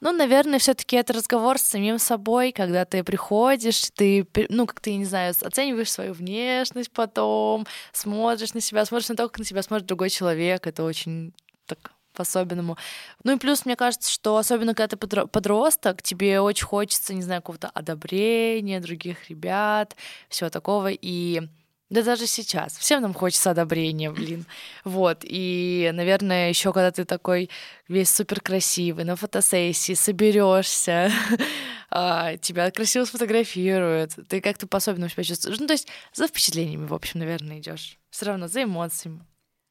Ну, 0.00 0.12
наверное, 0.12 0.58
все-таки 0.58 0.96
это 0.96 1.12
разговор 1.12 1.58
с 1.58 1.62
самим 1.62 1.98
собой, 1.98 2.52
когда 2.52 2.84
ты 2.84 3.02
приходишь, 3.04 3.90
ты, 3.94 4.26
ну, 4.48 4.66
как 4.66 4.80
ты, 4.80 4.94
не 4.96 5.04
знаю, 5.04 5.34
оцениваешь 5.40 5.90
свою 5.90 6.12
внешность 6.12 6.90
потом, 6.90 7.66
смотришь 7.92 8.54
на 8.54 8.60
себя, 8.60 8.84
смотришь 8.84 9.08
на 9.08 9.16
то, 9.16 9.28
как 9.28 9.38
на 9.38 9.44
себя 9.44 9.62
смотрит 9.62 9.86
другой 9.86 10.10
человек. 10.10 10.66
Это 10.66 10.84
очень 10.84 11.32
так 11.66 11.92
по-особенному. 12.16 12.76
Ну 13.22 13.36
и 13.36 13.38
плюс, 13.38 13.66
мне 13.66 13.76
кажется, 13.76 14.10
что 14.10 14.38
особенно 14.38 14.74
когда 14.74 14.96
ты 14.96 15.26
подросток, 15.26 16.02
тебе 16.02 16.40
очень 16.40 16.66
хочется, 16.66 17.14
не 17.14 17.22
знаю, 17.22 17.42
какого-то 17.42 17.68
одобрения 17.68 18.80
других 18.80 19.28
ребят, 19.28 19.94
всего 20.28 20.50
такого. 20.50 20.90
И 20.90 21.42
да 21.88 22.02
даже 22.02 22.26
сейчас. 22.26 22.76
Всем 22.76 23.00
нам 23.02 23.14
хочется 23.14 23.52
одобрения, 23.52 24.10
блин. 24.10 24.44
Вот. 24.84 25.18
И, 25.22 25.90
наверное, 25.94 26.48
еще 26.48 26.72
когда 26.72 26.90
ты 26.90 27.04
такой 27.04 27.48
весь 27.86 28.10
супер 28.10 28.40
красивый, 28.40 29.04
на 29.04 29.14
фотосессии, 29.14 29.94
соберешься, 29.94 31.12
а, 31.90 32.36
тебя 32.38 32.70
красиво 32.72 33.04
сфотографируют, 33.04 34.12
ты 34.28 34.40
как-то 34.40 34.66
по-особенному 34.66 35.10
себя 35.10 35.22
чувствуешь. 35.22 35.60
Ну, 35.60 35.68
то 35.68 35.74
есть 35.74 35.86
за 36.12 36.26
впечатлениями, 36.26 36.86
в 36.86 36.94
общем, 36.94 37.20
наверное, 37.20 37.60
идешь. 37.60 37.98
Все 38.10 38.26
равно 38.26 38.48
за 38.48 38.64
эмоциями. 38.64 39.24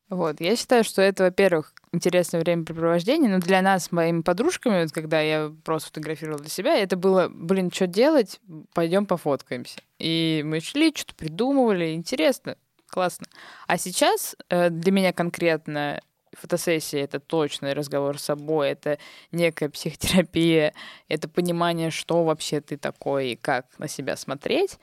Вот, 0.10 0.40
я 0.40 0.56
считаю, 0.56 0.84
что 0.84 1.02
это, 1.02 1.24
во-первых, 1.24 1.74
интересное 1.92 2.40
времяпрепровождение, 2.40 3.30
но 3.30 3.40
для 3.40 3.64
нас, 3.64 3.92
моими 3.92 4.22
подружками, 4.22 4.84
вот, 4.84 4.92
когда 4.92 5.20
я 5.20 5.52
просто 5.64 5.88
фотографировала 5.88 6.40
для 6.40 6.50
себя, 6.50 6.78
это 6.78 6.96
было, 6.96 7.28
блин, 7.28 7.72
что 7.72 7.88
делать, 7.88 8.40
пойдем 8.74 9.08
пофоткаемся. 9.08 9.80
И 9.98 10.44
мы 10.46 10.60
шли, 10.60 10.94
что-то 10.96 11.16
придумывали, 11.16 11.94
интересно, 11.96 12.56
классно. 12.88 13.26
А 13.66 13.78
сейчас 13.80 14.36
э, 14.50 14.70
для 14.70 14.92
меня 14.92 15.12
конкретно 15.12 16.00
фотосессия— 16.34 17.00
это 17.04 17.20
точный 17.20 17.74
разговор 17.74 18.20
с 18.20 18.26
собой, 18.26 18.70
это 18.70 19.00
некая 19.32 19.70
психотерапия, 19.70 20.74
это 21.08 21.28
понимание, 21.28 21.90
что 21.90 22.24
вообще 22.24 22.62
ты 22.62 22.78
такой 22.78 23.30
и 23.30 23.36
как 23.36 23.68
на 23.80 23.88
себя 23.88 24.16
смотреть. 24.18 24.78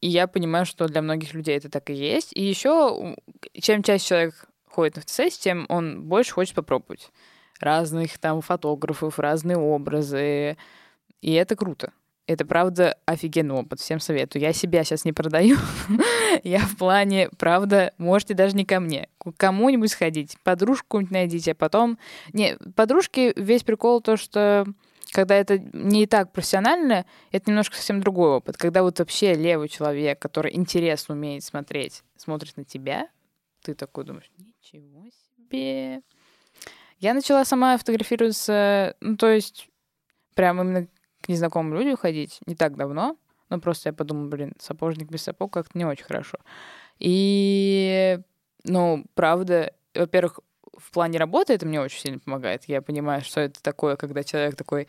И 0.00 0.08
я 0.08 0.26
понимаю, 0.26 0.66
что 0.66 0.88
для 0.88 1.00
многих 1.00 1.32
людей 1.32 1.56
это 1.56 1.70
так 1.70 1.90
и 1.90 1.94
есть. 1.94 2.32
И 2.32 2.42
еще, 2.42 3.16
чем 3.60 3.82
чаще 3.82 4.04
человек 4.04 4.48
ходит 4.74 4.96
на 4.96 5.02
фотосессию, 5.02 5.40
тем 5.40 5.66
он 5.68 6.04
больше 6.04 6.32
хочет 6.32 6.54
попробовать 6.54 7.10
разных 7.60 8.18
там 8.18 8.40
фотографов, 8.40 9.18
разные 9.18 9.56
образы. 9.56 10.56
И 11.20 11.32
это 11.32 11.56
круто. 11.56 11.92
Это 12.26 12.46
правда 12.46 12.96
офигенный 13.04 13.54
опыт, 13.54 13.80
всем 13.80 14.00
советую. 14.00 14.40
Я 14.40 14.54
себя 14.54 14.82
сейчас 14.82 15.04
не 15.04 15.12
продаю. 15.12 15.58
я 16.42 16.60
в 16.60 16.76
плане, 16.76 17.28
правда, 17.38 17.92
можете 17.98 18.32
даже 18.32 18.56
не 18.56 18.64
ко 18.64 18.80
мне, 18.80 19.08
к 19.18 19.32
кому-нибудь 19.36 19.90
сходить, 19.90 20.38
подружку 20.42 21.00
найдите, 21.00 21.52
а 21.52 21.54
потом... 21.54 21.98
Не, 22.32 22.56
подружки, 22.76 23.34
весь 23.36 23.62
прикол 23.62 24.00
то, 24.00 24.16
что 24.16 24.66
когда 25.12 25.34
это 25.34 25.58
не 25.58 26.06
так 26.06 26.32
профессионально, 26.32 27.04
это 27.30 27.50
немножко 27.50 27.76
совсем 27.76 28.00
другой 28.00 28.30
опыт. 28.30 28.56
Когда 28.56 28.82
вот 28.82 28.98
вообще 28.98 29.34
левый 29.34 29.68
человек, 29.68 30.18
который 30.18 30.54
интересно 30.56 31.14
умеет 31.14 31.44
смотреть, 31.44 32.02
смотрит 32.16 32.56
на 32.56 32.64
тебя, 32.64 33.08
ты 33.62 33.74
такой 33.74 34.04
думаешь, 34.04 34.30
ничего 34.64 35.04
себе. 35.36 36.02
Я 36.98 37.14
начала 37.14 37.44
сама 37.44 37.76
фотографироваться, 37.76 38.96
ну, 39.00 39.16
то 39.16 39.28
есть, 39.30 39.68
прям 40.34 40.60
именно 40.60 40.88
к 41.20 41.28
незнакомым 41.28 41.74
людям 41.74 41.96
ходить 41.96 42.40
не 42.46 42.54
так 42.54 42.76
давно. 42.76 43.16
Ну, 43.50 43.60
просто 43.60 43.90
я 43.90 43.92
подумала, 43.92 44.28
блин, 44.28 44.54
сапожник 44.58 45.10
без 45.10 45.22
сапог 45.22 45.52
как-то 45.52 45.76
не 45.76 45.84
очень 45.84 46.04
хорошо. 46.04 46.38
И, 46.98 48.18
ну, 48.64 49.04
правда, 49.14 49.74
во-первых, 49.94 50.40
в 50.76 50.90
плане 50.90 51.18
работы 51.18 51.52
это 51.52 51.66
мне 51.66 51.80
очень 51.80 52.00
сильно 52.00 52.18
помогает. 52.18 52.64
Я 52.64 52.82
понимаю, 52.82 53.22
что 53.22 53.40
это 53.40 53.62
такое, 53.62 53.96
когда 53.96 54.24
человек 54.24 54.56
такой, 54.56 54.88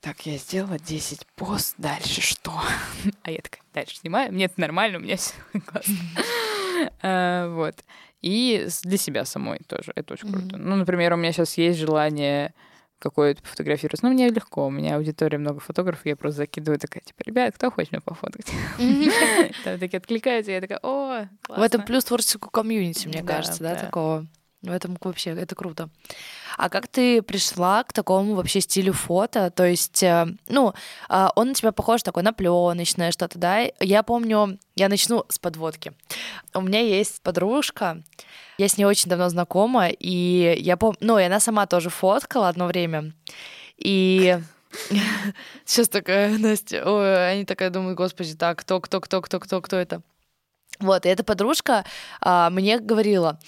так, 0.00 0.20
я 0.26 0.36
сделала 0.36 0.78
10 0.78 1.26
пост, 1.34 1.74
дальше 1.78 2.20
что? 2.20 2.52
А 3.22 3.30
я 3.30 3.40
такая, 3.40 3.62
дальше 3.74 3.96
снимаю, 3.96 4.32
мне 4.32 4.44
это 4.44 4.60
нормально, 4.60 4.98
у 4.98 5.00
меня 5.00 5.16
все 5.16 5.34
классно. 5.66 5.94
А, 7.02 7.48
вот. 7.48 7.74
И 8.20 8.66
для 8.82 8.98
себя 8.98 9.24
самой 9.24 9.60
тоже, 9.66 9.92
это 9.94 10.14
очень 10.14 10.32
круто. 10.32 10.56
Ну, 10.56 10.76
например, 10.76 11.12
у 11.12 11.16
меня 11.16 11.32
сейчас 11.32 11.56
есть 11.56 11.78
желание 11.78 12.52
какое-то 12.98 13.42
пофотографировать. 13.42 14.02
Но 14.02 14.10
мне 14.10 14.28
легко, 14.28 14.66
у 14.66 14.70
меня 14.70 14.96
аудитория 14.96 15.38
много 15.38 15.60
фотографов, 15.60 16.04
я 16.04 16.16
просто 16.16 16.38
закидываю 16.38 16.78
такая, 16.80 17.02
типа, 17.02 17.22
ребят, 17.24 17.54
кто 17.54 17.70
хочет 17.70 17.92
меня 17.92 18.00
пофоткать? 18.00 18.50
Там 19.64 19.78
такие 19.78 19.98
откликаются, 19.98 20.50
я 20.50 20.60
такая, 20.60 20.80
о, 20.82 21.28
В 21.48 21.62
этом 21.62 21.82
плюс 21.82 22.04
творческого 22.04 22.50
комьюнити, 22.50 23.06
мне 23.06 23.22
кажется, 23.22 23.62
да, 23.62 23.76
такого. 23.76 24.26
В 24.62 24.72
этом 24.72 24.96
вообще 25.00 25.30
это 25.30 25.54
круто. 25.54 25.88
А 26.56 26.68
как 26.68 26.88
ты 26.88 27.22
пришла 27.22 27.84
к 27.84 27.92
такому 27.92 28.34
вообще 28.34 28.60
стилю 28.60 28.92
фото? 28.92 29.50
То 29.50 29.64
есть, 29.64 30.02
э, 30.02 30.26
ну, 30.48 30.74
а, 31.08 31.30
он 31.36 31.48
на 31.48 31.54
тебя 31.54 31.70
похож 31.70 32.02
такой 32.02 32.24
на 32.24 32.32
пленочное 32.32 33.12
что-то, 33.12 33.38
да? 33.38 33.60
Я 33.78 34.02
помню, 34.02 34.58
я 34.74 34.88
начну 34.88 35.24
с 35.28 35.38
подводки. 35.38 35.92
У 36.54 36.60
меня 36.60 36.80
есть 36.80 37.22
подружка, 37.22 38.02
я 38.58 38.66
с 38.66 38.76
ней 38.76 38.84
очень 38.84 39.08
давно 39.08 39.28
знакома, 39.28 39.88
и 39.90 40.56
я 40.58 40.76
помню, 40.76 40.98
ну, 41.00 41.18
и 41.20 41.22
она 41.22 41.38
сама 41.38 41.66
тоже 41.66 41.88
фоткала 41.88 42.48
одно 42.48 42.66
время. 42.66 43.12
И 43.76 44.40
сейчас 45.64 45.88
такая, 45.88 46.36
Настя, 46.36 46.82
ой, 46.84 47.30
они 47.30 47.44
такая 47.44 47.70
думают, 47.70 47.96
господи, 47.96 48.34
так, 48.34 48.58
кто, 48.58 48.80
кто, 48.80 49.00
кто, 49.00 49.22
кто, 49.22 49.38
кто, 49.38 49.62
кто 49.62 49.76
это? 49.76 50.02
Вот, 50.80 51.06
и 51.06 51.08
эта 51.08 51.24
подружка 51.24 51.84
а, 52.20 52.50
мне 52.50 52.78
говорила, 52.78 53.40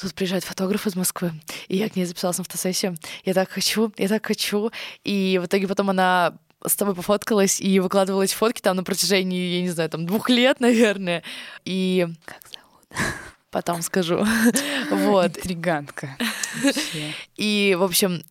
тут 0.00 0.14
приезжает 0.14 0.44
фотограф 0.44 0.86
из 0.86 0.96
Москвы, 0.96 1.32
и 1.68 1.76
я 1.76 1.88
к 1.88 1.96
ней 1.96 2.04
записалась 2.04 2.38
на 2.38 2.44
фотосессию. 2.44 2.96
Я 3.24 3.34
так 3.34 3.50
хочу, 3.50 3.92
я 3.96 4.08
так 4.08 4.26
хочу. 4.26 4.70
И 5.02 5.40
в 5.42 5.46
итоге 5.46 5.66
потом 5.66 5.90
она 5.90 6.36
с 6.66 6.76
тобой 6.76 6.94
пофоткалась 6.94 7.60
и 7.60 7.80
выкладывала 7.80 8.22
эти 8.22 8.34
фотки 8.34 8.60
там 8.60 8.76
на 8.76 8.84
протяжении, 8.84 9.56
я 9.56 9.62
не 9.62 9.70
знаю, 9.70 9.90
там 9.90 10.06
двух 10.06 10.28
лет, 10.28 10.60
наверное. 10.60 11.22
И... 11.64 12.06
Как 12.24 12.42
зовут? 12.48 13.14
Потом 13.50 13.82
скажу. 13.82 14.24
Вот. 14.90 15.36
Интригантка. 15.38 16.16
И, 17.36 17.76
в 17.78 17.82
общем, 17.82 18.22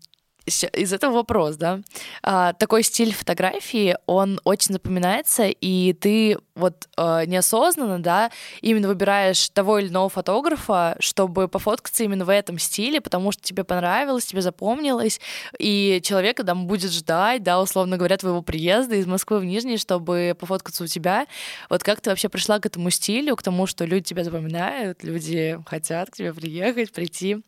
из 0.45 0.93
этого 0.93 1.13
вопрос, 1.13 1.55
да. 1.55 1.79
А, 2.21 2.53
такой 2.53 2.83
стиль 2.83 3.13
фотографии, 3.13 3.95
он 4.05 4.41
очень 4.43 4.73
запоминается, 4.73 5.45
и 5.47 5.93
ты 5.93 6.37
вот 6.55 6.87
а, 6.97 7.25
неосознанно, 7.25 7.99
да, 7.99 8.29
именно 8.61 8.87
выбираешь 8.87 9.49
того 9.49 9.79
или 9.79 9.87
иного 9.87 10.09
фотографа, 10.09 10.95
чтобы 10.99 11.47
пофоткаться 11.47 12.03
именно 12.03 12.25
в 12.25 12.29
этом 12.29 12.59
стиле, 12.59 12.99
потому 12.99 13.31
что 13.31 13.41
тебе 13.41 13.63
понравилось, 13.63 14.25
тебе 14.25 14.41
запомнилось, 14.41 15.19
и 15.59 16.01
человек 16.03 16.43
там 16.45 16.67
будет 16.67 16.91
ждать, 16.91 17.43
да, 17.43 17.61
условно 17.61 17.97
говоря, 17.97 18.17
твоего 18.17 18.41
приезда 18.41 18.95
из 18.95 19.07
Москвы 19.07 19.39
в 19.39 19.45
Нижний, 19.45 19.77
чтобы 19.77 20.35
пофоткаться 20.39 20.83
у 20.83 20.87
тебя. 20.87 21.25
Вот 21.69 21.83
как 21.83 22.01
ты 22.01 22.09
вообще 22.09 22.29
пришла 22.29 22.59
к 22.59 22.65
этому 22.65 22.89
стилю, 22.89 23.35
к 23.35 23.43
тому, 23.43 23.65
что 23.65 23.85
люди 23.85 24.05
тебя 24.05 24.23
запоминают, 24.23 25.03
люди 25.03 25.57
хотят 25.65 26.09
к 26.09 26.15
тебе 26.15 26.33
приехать, 26.33 26.91
прийти? 26.91 27.41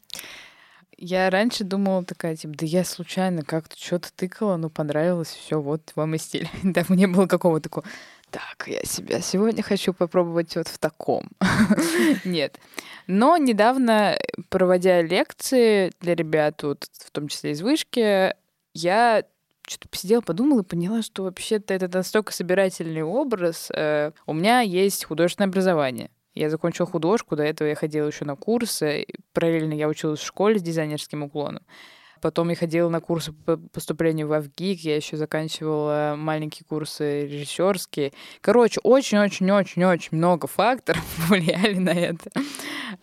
Я 0.98 1.30
раньше 1.30 1.64
думала 1.64 2.06
такая, 2.06 2.36
типа, 2.36 2.54
да 2.58 2.66
я 2.66 2.86
случайно 2.86 3.44
как-то 3.44 3.78
что-то 3.78 4.14
тыкала, 4.16 4.56
но 4.56 4.70
понравилось, 4.70 5.30
все, 5.30 5.60
вот 5.62 5.92
вам 5.96 6.16
и 6.16 6.18
стиль. 6.18 6.50
Да, 6.64 6.86
мне 6.88 7.08
было 7.08 7.28
какого 7.28 7.60
такого, 7.60 7.86
так, 8.32 8.68
я 8.68 8.82
себя 8.84 9.22
сегодня 9.22 9.64
хочу 9.64 9.94
попробовать 9.94 10.56
вот 10.56 10.68
в 10.68 10.78
таком. 10.78 11.30
Нет. 12.26 12.60
Но 13.08 13.38
недавно, 13.38 14.18
проводя 14.50 15.02
лекции 15.02 15.92
для 16.02 16.16
ребят, 16.16 16.64
вот, 16.64 16.86
в 16.92 17.12
том 17.12 17.28
числе 17.28 17.52
из 17.52 17.62
вышки, 17.62 18.34
я 18.74 19.24
что-то 19.68 19.88
посидела, 19.90 20.22
подумала 20.22 20.62
и 20.62 20.66
поняла, 20.66 21.02
что 21.02 21.24
вообще-то 21.24 21.74
это 21.74 21.90
настолько 21.98 22.34
собирательный 22.34 23.04
образ. 23.04 23.72
Э, 23.74 24.12
у 24.26 24.34
меня 24.34 24.62
есть 24.62 25.06
художественное 25.06 25.48
образование. 25.48 26.10
Я 26.36 26.50
закончила 26.50 26.86
художку, 26.86 27.36
до 27.36 27.44
этого 27.44 27.70
я 27.70 27.76
ходила 27.76 28.08
еще 28.08 28.26
на 28.26 28.36
курсы. 28.36 29.08
Параллельно 29.34 29.74
я 29.74 29.88
училась 29.88 30.20
в 30.20 30.26
школе 30.26 30.60
с 30.60 30.62
дизайнерским 30.62 31.24
уклоном. 31.24 31.64
Потом 32.22 32.50
я 32.50 32.56
ходила 32.56 32.90
на 32.90 33.02
курсы 33.02 33.34
по 33.34 33.58
поступлению 33.58 34.28
в 34.28 34.34
Авгик, 34.34 34.80
я 34.80 34.96
еще 34.96 35.16
заканчивала 35.16 36.16
маленькие 36.18 36.66
курсы 36.68 37.28
режиссерские. 37.28 38.14
Короче, 38.42 38.80
очень-очень-очень-очень 38.84 40.18
много 40.18 40.48
факторов 40.48 41.04
влияли 41.30 41.78
на 41.78 41.92
это. 41.92 42.32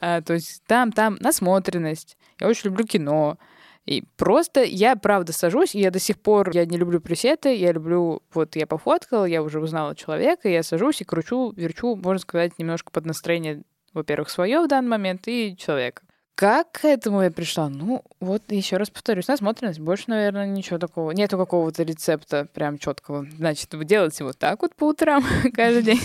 А, 0.00 0.20
то 0.22 0.34
есть 0.34 0.62
там, 0.66 0.92
там 0.92 1.16
насмотренность. 1.20 2.18
Я 2.40 2.48
очень 2.48 2.70
люблю 2.70 2.84
кино. 2.84 3.38
И 3.84 4.04
просто 4.16 4.62
я, 4.62 4.94
правда, 4.94 5.32
сажусь, 5.32 5.74
и 5.74 5.80
я 5.80 5.90
до 5.90 5.98
сих 5.98 6.20
пор, 6.20 6.50
я 6.54 6.64
не 6.64 6.76
люблю 6.76 7.00
пресеты, 7.00 7.54
я 7.56 7.72
люблю, 7.72 8.22
вот 8.32 8.54
я 8.54 8.66
пофоткала, 8.66 9.24
я 9.24 9.42
уже 9.42 9.60
узнала 9.60 9.96
человека, 9.96 10.48
я 10.48 10.62
сажусь 10.62 11.00
и 11.00 11.04
кручу, 11.04 11.52
верчу, 11.56 11.96
можно 11.96 12.20
сказать, 12.20 12.58
немножко 12.58 12.92
под 12.92 13.06
настроение, 13.06 13.62
во-первых, 13.92 14.30
свое 14.30 14.60
в 14.60 14.68
данный 14.68 14.90
момент 14.90 15.22
и 15.26 15.56
человека. 15.56 16.02
Как 16.34 16.72
к 16.72 16.84
этому 16.84 17.22
я 17.22 17.30
пришла? 17.30 17.68
Ну, 17.68 18.02
вот 18.18 18.50
еще 18.50 18.76
раз 18.76 18.88
повторюсь, 18.90 19.28
насмотренность. 19.28 19.78
Больше, 19.78 20.04
наверное, 20.08 20.46
ничего 20.46 20.78
такого. 20.78 21.10
Нету 21.10 21.36
какого-то 21.36 21.82
рецепта 21.82 22.48
прям 22.52 22.78
четкого. 22.78 23.26
Значит, 23.36 23.74
вы 23.74 23.84
делаете 23.84 24.24
вот 24.24 24.38
так 24.38 24.62
вот 24.62 24.74
по 24.74 24.88
утрам 24.88 25.22
каждый 25.54 25.82
день, 25.82 26.00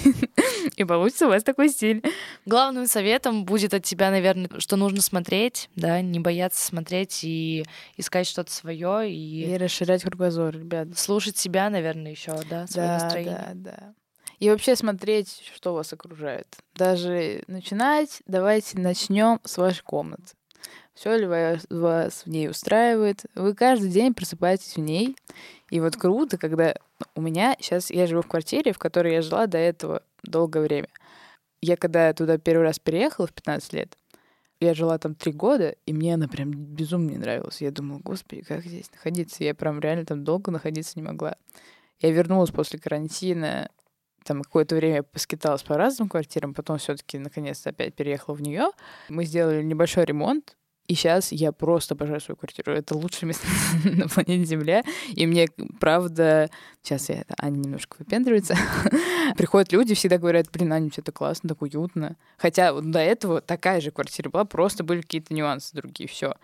и 0.75 0.83
получится 0.83 1.27
у 1.27 1.29
вас 1.29 1.43
такой 1.43 1.69
стиль. 1.69 2.03
Главным 2.45 2.87
советом 2.87 3.45
будет 3.45 3.73
от 3.73 3.83
тебя, 3.83 4.11
наверное, 4.11 4.49
что 4.59 4.75
нужно 4.75 5.01
смотреть, 5.01 5.69
да, 5.75 6.01
не 6.01 6.19
бояться 6.19 6.65
смотреть 6.65 7.23
и 7.23 7.65
искать 7.95 8.27
что-то 8.27 8.51
свое 8.51 9.11
и... 9.11 9.53
И 9.53 9.57
расширять 9.57 10.03
кругозор, 10.03 10.53
ребят. 10.55 10.97
Слушать 10.97 11.37
себя, 11.37 11.69
наверное, 11.69 12.11
еще, 12.11 12.39
да, 12.49 12.67
свое 12.67 12.87
да, 12.87 12.93
настроение. 12.99 13.51
Да, 13.53 13.71
да. 13.71 13.93
И 14.39 14.49
вообще 14.49 14.75
смотреть, 14.75 15.43
что 15.55 15.73
вас 15.73 15.91
окружает. 15.93 16.47
Даже 16.75 17.43
начинать, 17.47 18.21
давайте 18.27 18.77
начнем 18.77 19.39
с 19.43 19.57
вашей 19.57 19.81
комнаты. 19.83 20.35
Все 20.93 21.15
ли 21.15 21.27
вас 21.27 22.23
в 22.25 22.27
ней 22.27 22.49
устраивает? 22.49 23.25
Вы 23.35 23.53
каждый 23.53 23.89
день 23.89 24.15
просыпаетесь 24.15 24.75
в 24.75 24.79
ней. 24.79 25.15
И 25.69 25.79
вот 25.79 25.95
круто, 25.95 26.37
когда 26.37 26.75
у 27.13 27.21
меня 27.21 27.55
сейчас 27.59 27.91
я 27.91 28.07
живу 28.07 28.23
в 28.23 28.27
квартире, 28.27 28.73
в 28.73 28.79
которой 28.79 29.13
я 29.13 29.21
жила 29.21 29.45
до 29.45 29.59
этого 29.59 30.01
долгое 30.23 30.61
время. 30.61 30.89
Я 31.61 31.77
когда 31.77 32.13
туда 32.13 32.37
первый 32.37 32.63
раз 32.63 32.79
переехала 32.79 33.27
в 33.27 33.33
15 33.33 33.73
лет, 33.73 33.97
я 34.59 34.73
жила 34.73 34.97
там 34.97 35.13
три 35.13 35.31
года, 35.31 35.75
и 35.85 35.93
мне 35.93 36.15
она 36.15 36.27
прям 36.27 36.51
безумно 36.51 37.11
не 37.11 37.17
нравилась. 37.17 37.61
Я 37.61 37.71
думала, 37.71 37.99
господи, 37.99 38.41
как 38.41 38.63
здесь 38.65 38.91
находиться? 38.91 39.43
Я 39.43 39.53
прям 39.53 39.79
реально 39.79 40.05
там 40.05 40.23
долго 40.23 40.51
находиться 40.51 40.93
не 40.95 41.03
могла. 41.03 41.35
Я 41.99 42.11
вернулась 42.11 42.51
после 42.51 42.79
карантина, 42.79 43.69
там 44.23 44.41
какое-то 44.41 44.75
время 44.75 45.03
поскиталась 45.03 45.63
по 45.63 45.77
разным 45.77 46.09
квартирам, 46.09 46.53
потом 46.53 46.79
все-таки 46.79 47.17
наконец-то 47.17 47.69
опять 47.69 47.95
переехала 47.95 48.35
в 48.35 48.41
нее. 48.41 48.71
Мы 49.09 49.25
сделали 49.25 49.63
небольшой 49.63 50.05
ремонт, 50.05 50.57
и 50.87 50.95
сейчас 50.95 51.31
я 51.33 51.51
просто 51.51 51.95
обожаю 51.95 52.21
свою 52.21 52.37
квартиру. 52.37 52.71
Это 52.71 52.95
лучшее 52.95 53.27
место 53.27 53.45
на 53.83 54.07
планете 54.07 54.45
Земля. 54.45 54.83
И 55.09 55.25
мне, 55.27 55.47
правда, 55.79 56.49
сейчас 56.81 57.09
я, 57.09 57.25
Аня 57.41 57.57
немножко 57.57 57.97
выпендривается. 57.99 58.55
Приходят 59.37 59.71
люди, 59.73 59.95
всегда 59.95 60.17
говорят, 60.17 60.47
блин, 60.51 60.71
Аня, 60.71 60.89
это 60.95 61.11
классно, 61.11 61.49
так 61.49 61.61
уютно. 61.61 62.15
Хотя 62.37 62.71
вот 62.71 62.89
до 62.89 62.99
этого 62.99 63.41
такая 63.41 63.81
же 63.81 63.91
квартира 63.91 64.29
была, 64.29 64.45
просто 64.45 64.85
были 64.85 65.01
какие-то 65.01 65.33
нюансы 65.33 65.75
другие, 65.75 66.07
все. 66.07 66.35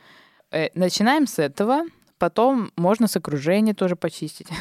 Э, 0.52 0.68
начинаем 0.76 1.26
с 1.26 1.40
этого, 1.40 1.84
потом 2.18 2.72
можно 2.76 3.08
с 3.08 3.16
окружения 3.16 3.74
тоже 3.74 3.96
почистить. 3.96 4.48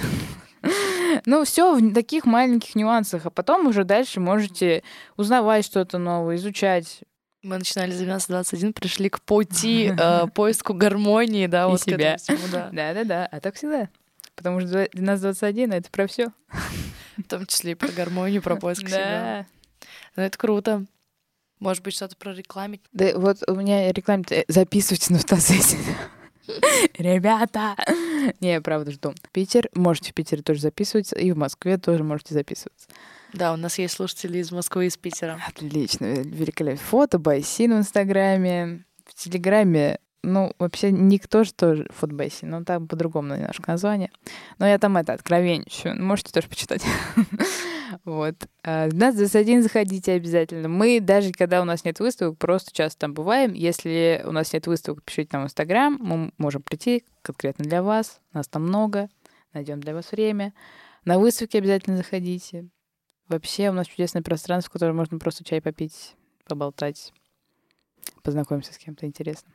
Ну, 1.27 1.45
все 1.45 1.75
в 1.75 1.93
таких 1.93 2.25
маленьких 2.25 2.75
нюансах, 2.75 3.27
а 3.27 3.31
потом 3.31 3.67
уже 3.67 3.85
дальше 3.85 4.19
можете 4.19 4.83
узнавать 5.19 5.67
что-то 5.67 5.99
новое, 5.99 6.37
изучать. 6.37 7.03
Мы 7.43 7.59
начинали 7.59 7.91
за 7.91 8.05
12-21, 8.05 8.73
пришли 8.73 9.09
к 9.09 9.21
пути 9.21 9.93
э, 9.97 10.27
поиску 10.35 10.75
гармонии, 10.75 11.47
да, 11.47 11.67
вот 11.67 11.81
себя. 11.81 12.17
Да-да-да, 12.73 13.27
а 13.27 13.41
так 13.41 13.57
всегда. 13.57 13.89
Потому 14.37 14.61
что 14.61 14.85
12-21— 14.85 15.75
это 15.75 15.91
про 15.91 16.07
все. 16.07 16.29
В 17.17 17.25
том 17.25 17.47
числе 17.47 17.73
и 17.73 17.75
про 17.75 17.89
гармонию, 17.89 18.43
про 18.43 18.57
поиск 18.57 18.87
себя. 18.87 19.47
Ну, 20.17 20.23
это 20.23 20.39
круто. 20.39 20.87
Может 21.59 21.83
быть, 21.83 21.95
что-то 21.95 22.17
про 22.17 22.33
рекламить? 22.33 22.81
Да 22.93 23.17
вот 23.17 23.39
у 23.47 23.55
меня 23.55 23.93
рекламе 23.93 24.25
записывайте 24.49 25.13
на 25.13 25.19
фотосессии. 25.19 25.79
Ребята! 26.99 27.77
Не, 28.41 28.55
я 28.55 28.61
правда 28.61 28.91
жду. 28.91 29.15
Питер, 29.33 29.69
можете 29.75 30.11
в 30.11 30.15
Питере 30.15 30.43
тоже 30.43 30.61
записываться, 30.61 31.17
и 31.17 31.31
в 31.31 31.37
Москве 31.37 31.79
тоже 31.79 32.03
можете 32.03 32.35
записываться. 32.35 32.89
Да, 33.33 33.53
у 33.53 33.57
нас 33.57 33.79
есть 33.79 33.95
слушатели 33.95 34.39
из 34.39 34.53
Москвы 34.53 34.85
и 34.85 34.89
из 34.89 34.97
Питера. 34.97 35.41
Отлично, 35.49 36.05
великолепно. 36.07 36.85
Фото, 36.85 37.19
байсин 37.19 37.75
в 37.75 37.79
Инстаграме, 37.79 38.85
в 39.07 39.15
Телеграме 39.15 39.99
ну, 40.25 40.53
вообще 40.59 40.93
ник 40.93 41.27
тоже 41.27 41.53
тоже 41.53 41.89
футбейси, 41.91 42.45
но 42.45 42.63
там 42.65 42.87
по-другому 42.87 43.35
немножко 43.35 43.73
название. 43.73 44.11
Но 44.59 44.67
я 44.67 44.79
там 44.79 44.97
это 44.97 45.13
откровенничаю. 45.13 46.01
Можете 46.01 46.33
тоже 46.33 46.49
почитать. 46.49 46.85
Вот. 48.05 48.35
12.21 48.65 49.59
а, 49.59 49.63
заходите 49.63 50.13
обязательно. 50.13 50.67
Мы 50.67 50.99
даже, 50.99 51.31
когда 51.31 51.61
у 51.61 51.65
нас 51.65 51.85
нет 51.85 52.01
выставок, 52.01 52.39
просто 52.39 52.73
часто 52.73 53.01
там 53.01 53.13
бываем. 53.13 53.53
Если 53.53 54.23
у 54.25 54.33
нас 54.33 54.55
нет 54.55 54.67
выставок, 54.67 55.05
пишите 55.05 55.29
нам 55.33 55.43
в 55.43 55.45
Инстаграм. 55.45 55.99
Мы 56.01 56.33
можем 56.39 56.63
прийти 56.63 57.05
конкретно 57.21 57.67
для 57.67 57.83
вас. 57.83 58.21
Нас 58.33 58.49
там 58.49 58.63
много. 58.63 59.11
Найдем 59.53 59.79
для 59.81 59.95
вас 59.95 60.11
время. 60.11 60.55
На 61.05 61.19
выставке 61.19 61.59
обязательно 61.59 61.99
заходите. 61.99 62.71
Вообще 63.29 63.71
у 63.71 63.73
нас 63.73 63.87
чудесное 63.87 64.23
пространство, 64.23 64.71
в 64.71 64.73
котором 64.73 64.97
можно 64.97 65.19
просто 65.19 65.45
чай 65.45 65.61
попить, 65.61 66.15
поболтать, 66.47 67.13
познакомиться 68.23 68.73
с 68.73 68.79
кем-то 68.79 69.07
интересным. 69.07 69.53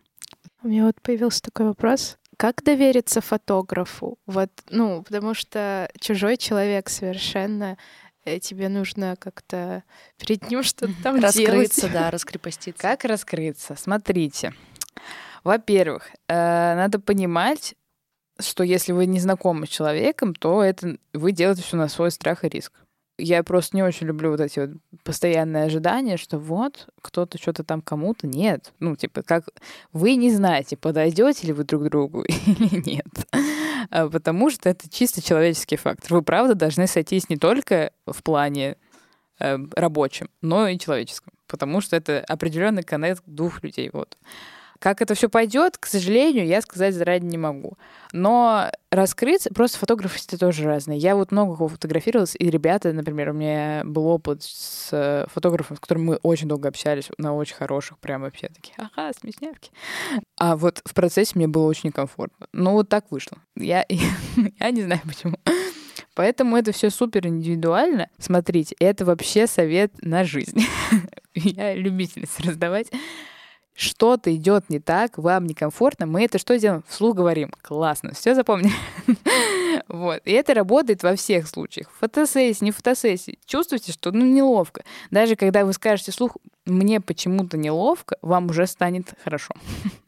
У 0.64 0.68
меня 0.68 0.86
вот 0.86 1.00
появился 1.02 1.42
такой 1.42 1.68
вопрос. 1.68 2.18
Как 2.38 2.64
довериться 2.64 3.22
фотографу? 3.22 4.18
Вот, 4.26 4.52
ну, 4.70 5.04
потому 5.04 5.34
что 5.34 5.90
чужой 6.00 6.38
человек 6.38 6.90
совершенно 6.90 7.78
э, 8.26 8.40
тебе 8.40 8.70
нужно 8.70 9.16
как-то 9.18 9.84
перед 10.18 10.50
ним 10.50 10.64
что-то 10.64 10.94
там 11.04 11.20
Раскрыться, 11.20 11.82
делать. 11.82 11.94
да, 11.94 12.12
раскрепоститься. 12.12 12.82
Как 12.82 13.06
раскрыться? 13.06 13.76
Смотрите. 13.76 14.54
Во-первых, 15.44 16.10
э, 16.28 16.34
надо 16.76 17.00
понимать, 17.00 17.76
что 18.40 18.64
если 18.64 18.92
вы 18.92 19.06
не 19.06 19.20
знакомы 19.20 19.66
с 19.66 19.70
человеком, 19.70 20.36
то 20.36 20.64
это 20.64 20.98
вы 21.14 21.32
делаете 21.32 21.64
все 21.64 21.78
на 21.78 21.88
свой 21.88 22.12
страх 22.12 22.44
и 22.44 22.50
риск 22.50 22.74
я 23.18 23.44
просто 23.44 23.76
не 23.76 23.84
очень 23.84 24.08
люблю 24.08 24.32
вот 24.32 24.40
эти 24.40 24.60
вот 24.60 24.70
постоянные 25.04 25.64
ожидания, 25.64 26.18
что 26.18 26.38
вот 26.38 26.88
кто-то 27.02 27.38
что-то 27.38 27.64
там 27.64 27.82
кому-то. 27.82 28.28
Нет. 28.28 28.74
Ну, 28.80 28.96
типа, 28.96 29.24
как 29.24 29.46
вы 29.92 30.16
не 30.16 30.32
знаете, 30.32 30.78
подойдете 30.78 31.48
ли 31.48 31.54
вы 31.54 31.64
друг 31.64 31.84
другу 31.90 32.24
или 32.28 32.90
нет. 32.90 33.08
А, 33.90 34.08
потому 34.10 34.50
что 34.50 34.70
это 34.70 34.90
чисто 34.90 35.22
человеческий 35.22 35.78
фактор. 35.78 36.14
Вы, 36.14 36.22
правда, 36.22 36.56
должны 36.56 36.88
сойтись 36.88 37.30
не 37.30 37.38
только 37.38 37.92
в 38.06 38.22
плане 38.24 38.78
э, 39.40 39.58
рабочем, 39.76 40.30
но 40.42 40.68
и 40.68 40.78
человеческом. 40.78 41.34
Потому 41.48 41.82
что 41.82 41.96
это 41.96 42.24
определенный 42.28 42.84
коннект 42.84 43.24
двух 43.26 43.64
людей. 43.64 43.90
Вот. 43.94 44.18
Как 44.80 45.02
это 45.02 45.16
все 45.16 45.30
пойдет, 45.30 45.78
к 45.78 45.86
сожалению, 45.86 46.46
я 46.46 46.62
сказать 46.62 46.94
заранее 46.94 47.30
не 47.30 47.38
могу. 47.38 47.78
Но 48.14 48.70
раскрыться, 48.92 49.50
просто 49.54 49.78
фотографы 49.78 50.20
тоже 50.38 50.64
разные. 50.64 50.98
Я 50.98 51.16
вот 51.16 51.32
много 51.32 51.56
кого 51.56 51.68
фотографировалась, 51.68 52.36
и 52.38 52.50
ребята, 52.50 52.94
например, 52.94 53.30
у 53.30 53.34
меня 53.34 53.82
был 53.86 54.08
опыт 54.08 54.44
с 54.44 54.90
э, 54.92 55.26
фотографом, 55.34 55.78
с 55.78 55.80
которым 55.80 56.06
мы 56.06 56.16
очень 56.24 56.48
долго 56.48 56.70
общались, 56.70 57.10
на 57.18 57.34
очень 57.34 57.56
хороших, 57.56 57.98
прям 58.00 58.22
вообще 58.22 58.48
такие, 58.48 58.76
ага, 58.78 59.12
смеснявки. 59.20 59.72
А 60.38 60.56
вот 60.56 60.82
в 60.86 60.94
процессе 60.94 61.34
мне 61.36 61.48
было 61.48 61.68
очень 61.68 61.88
некомфортно. 61.88 62.48
Ну, 62.54 62.74
вот 62.74 62.90
так 62.90 63.06
вышло. 63.10 63.38
Я, 63.56 63.86
я 64.60 64.72
не 64.72 64.84
знаю 64.84 65.02
почему. 65.06 65.38
Поэтому 66.18 66.58
это 66.58 66.72
все 66.72 66.90
супер 66.90 67.28
индивидуально. 67.28 68.10
Смотрите, 68.18 68.76
это 68.80 69.06
вообще 69.06 69.46
совет 69.46 69.92
на 70.02 70.24
жизнь. 70.24 70.66
Я 71.36 71.76
любительница 71.76 72.42
раздавать 72.42 72.88
что-то 73.78 74.36
идет 74.36 74.70
не 74.70 74.80
так, 74.80 75.20
вам 75.20 75.46
некомфортно, 75.46 76.08
мы 76.08 76.26
это 76.26 76.40
что 76.40 76.58
делаем? 76.58 76.84
Вслух 76.88 77.16
говорим. 77.16 77.52
Классно, 77.62 78.12
все 78.14 78.34
запомнили. 78.34 78.74
вот. 79.88 80.20
И 80.26 80.32
это 80.32 80.56
работает 80.56 81.04
во 81.04 81.16
всех 81.16 81.48
случаях. 81.48 81.92
Фотосессии, 82.00 82.66
не 82.66 82.72
фотосессии. 82.72 83.38
Чувствуете, 83.46 83.92
что 83.92 84.12
ну, 84.12 84.26
неловко. 84.26 84.84
Даже 85.12 85.36
когда 85.36 85.64
вы 85.64 85.74
скажете 85.74 86.12
вслух, 86.12 86.38
мне 86.66 87.00
почему-то 87.00 87.56
неловко, 87.56 88.18
вам 88.24 88.48
уже 88.48 88.66
станет 88.66 89.14
хорошо. 89.24 89.54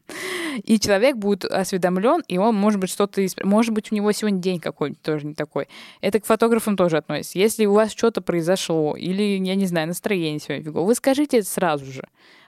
И 0.63 0.79
человек 0.79 1.17
будет 1.17 1.45
осведомлен, 1.45 2.23
и 2.27 2.39
он, 2.39 2.55
может 2.55 2.79
быть, 2.79 2.89
что-то... 2.89 3.23
Может 3.43 3.71
быть, 3.71 3.91
у 3.91 3.95
него 3.95 4.12
сегодня 4.12 4.39
день 4.39 4.60
какой-нибудь 4.60 5.01
тоже 5.03 5.27
не 5.27 5.36
такой. 5.36 5.67
Это 6.01 6.19
к 6.19 6.25
фотографам 6.25 6.75
тоже 6.75 6.97
относится. 6.97 7.38
Если 7.38 7.67
у 7.67 7.73
вас 7.73 7.91
что-то 7.91 8.21
произошло, 8.21 8.95
или, 8.95 9.38
я 9.38 9.53
не 9.53 9.67
знаю, 9.67 9.88
настроение 9.88 10.39
сегодня 10.39 10.63
фигово, 10.63 10.86
вы 10.86 10.95
скажите 10.95 11.38
это 11.38 11.47
сразу 11.47 11.86
же. 11.86 12.03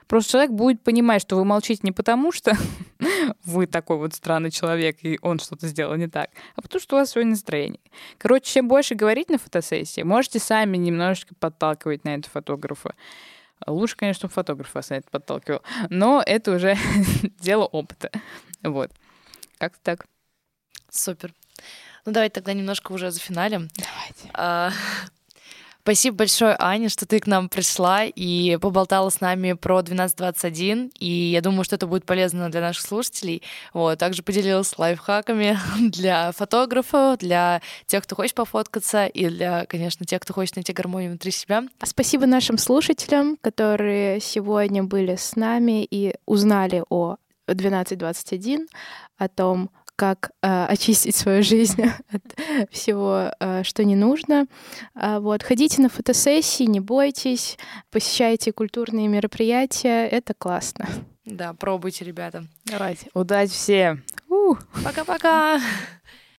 Просто 0.06 0.32
человек 0.32 0.50
будет 0.52 0.82
понимать, 0.82 1.22
что 1.22 1.36
вы 1.36 1.44
молчите 1.44 1.80
не 1.82 1.92
потому, 1.92 2.32
что 2.32 2.56
вы 3.44 3.66
такой 3.66 3.96
вот 3.98 4.14
странный 4.14 4.50
человек, 4.50 4.98
и 5.02 5.18
он 5.22 5.38
что-то 5.38 5.66
сделал 5.68 5.94
не 5.96 6.08
так, 6.08 6.30
а 6.56 6.62
потому 6.62 6.80
что 6.80 6.96
у 6.96 6.98
вас 6.98 7.10
свое 7.10 7.26
настроение. 7.26 7.80
Короче, 8.18 8.52
чем 8.52 8.68
больше 8.68 8.94
говорить 8.94 9.30
на 9.30 9.38
фотосессии, 9.38 10.02
можете 10.02 10.38
сами 10.38 10.76
немножечко 10.76 11.34
подталкивать 11.34 12.04
на 12.04 12.14
это 12.14 12.28
фотографа. 12.28 12.94
Лучше, 13.66 13.96
конечно, 13.96 14.20
чтобы 14.20 14.34
фотограф 14.34 14.74
вас 14.74 14.90
на 14.90 14.94
это 14.94 15.08
подталкивал, 15.10 15.62
но 15.88 16.22
это 16.24 16.56
уже 16.56 16.76
дело 17.40 17.64
опыта. 17.64 18.10
Вот. 18.62 18.90
Как-то 19.58 19.80
так. 19.82 20.06
Супер. 20.90 21.32
Ну, 22.04 22.12
давайте 22.12 22.34
тогда 22.34 22.52
немножко 22.52 22.92
уже 22.92 23.10
за 23.10 23.20
финалем. 23.20 23.68
Давайте. 23.76 24.30
А, 24.34 24.72
Спасибо 25.84 26.18
большое, 26.18 26.54
Аня, 26.60 26.88
что 26.88 27.06
ты 27.06 27.18
к 27.18 27.26
нам 27.26 27.48
пришла 27.48 28.04
и 28.04 28.56
поболтала 28.58 29.10
с 29.10 29.20
нами 29.20 29.54
про 29.54 29.78
1221. 29.78 30.92
И 31.00 31.06
я 31.06 31.40
думаю, 31.40 31.64
что 31.64 31.74
это 31.74 31.88
будет 31.88 32.06
полезно 32.06 32.48
для 32.52 32.60
наших 32.60 32.86
слушателей. 32.86 33.42
Вот. 33.74 33.98
Также 33.98 34.22
поделилась 34.22 34.78
лайфхаками 34.78 35.58
для 35.80 36.30
фотографов, 36.30 37.18
для 37.18 37.62
тех, 37.86 38.04
кто 38.04 38.14
хочет 38.14 38.36
пофоткаться, 38.36 39.06
и 39.06 39.28
для, 39.28 39.66
конечно, 39.66 40.06
тех, 40.06 40.20
кто 40.20 40.32
хочет 40.32 40.54
найти 40.54 40.72
гармонию 40.72 41.10
внутри 41.10 41.32
себя. 41.32 41.64
Спасибо 41.82 42.26
нашим 42.26 42.58
слушателям, 42.58 43.36
которые 43.40 44.20
сегодня 44.20 44.84
были 44.84 45.16
с 45.16 45.34
нами 45.34 45.84
и 45.84 46.14
узнали 46.26 46.84
о 46.90 47.16
1221, 47.46 48.68
о 49.18 49.28
том, 49.28 49.70
как 50.02 50.32
э, 50.42 50.64
очистить 50.64 51.14
свою 51.14 51.44
жизнь 51.44 51.80
от 52.12 52.72
всего, 52.72 53.30
э, 53.38 53.62
что 53.62 53.84
не 53.84 53.94
нужно. 53.94 54.48
Э, 54.96 55.20
вот. 55.20 55.44
Ходите 55.44 55.80
на 55.80 55.88
фотосессии, 55.88 56.64
не 56.64 56.80
бойтесь, 56.80 57.56
посещайте 57.92 58.52
культурные 58.52 59.06
мероприятия, 59.06 60.08
это 60.08 60.34
классно. 60.34 60.88
Да, 61.24 61.54
пробуйте, 61.54 62.04
ребята. 62.04 62.48
Давайте. 62.64 63.10
Удачи 63.14 63.52
всем. 63.52 64.02
Пока-пока. 64.82 65.60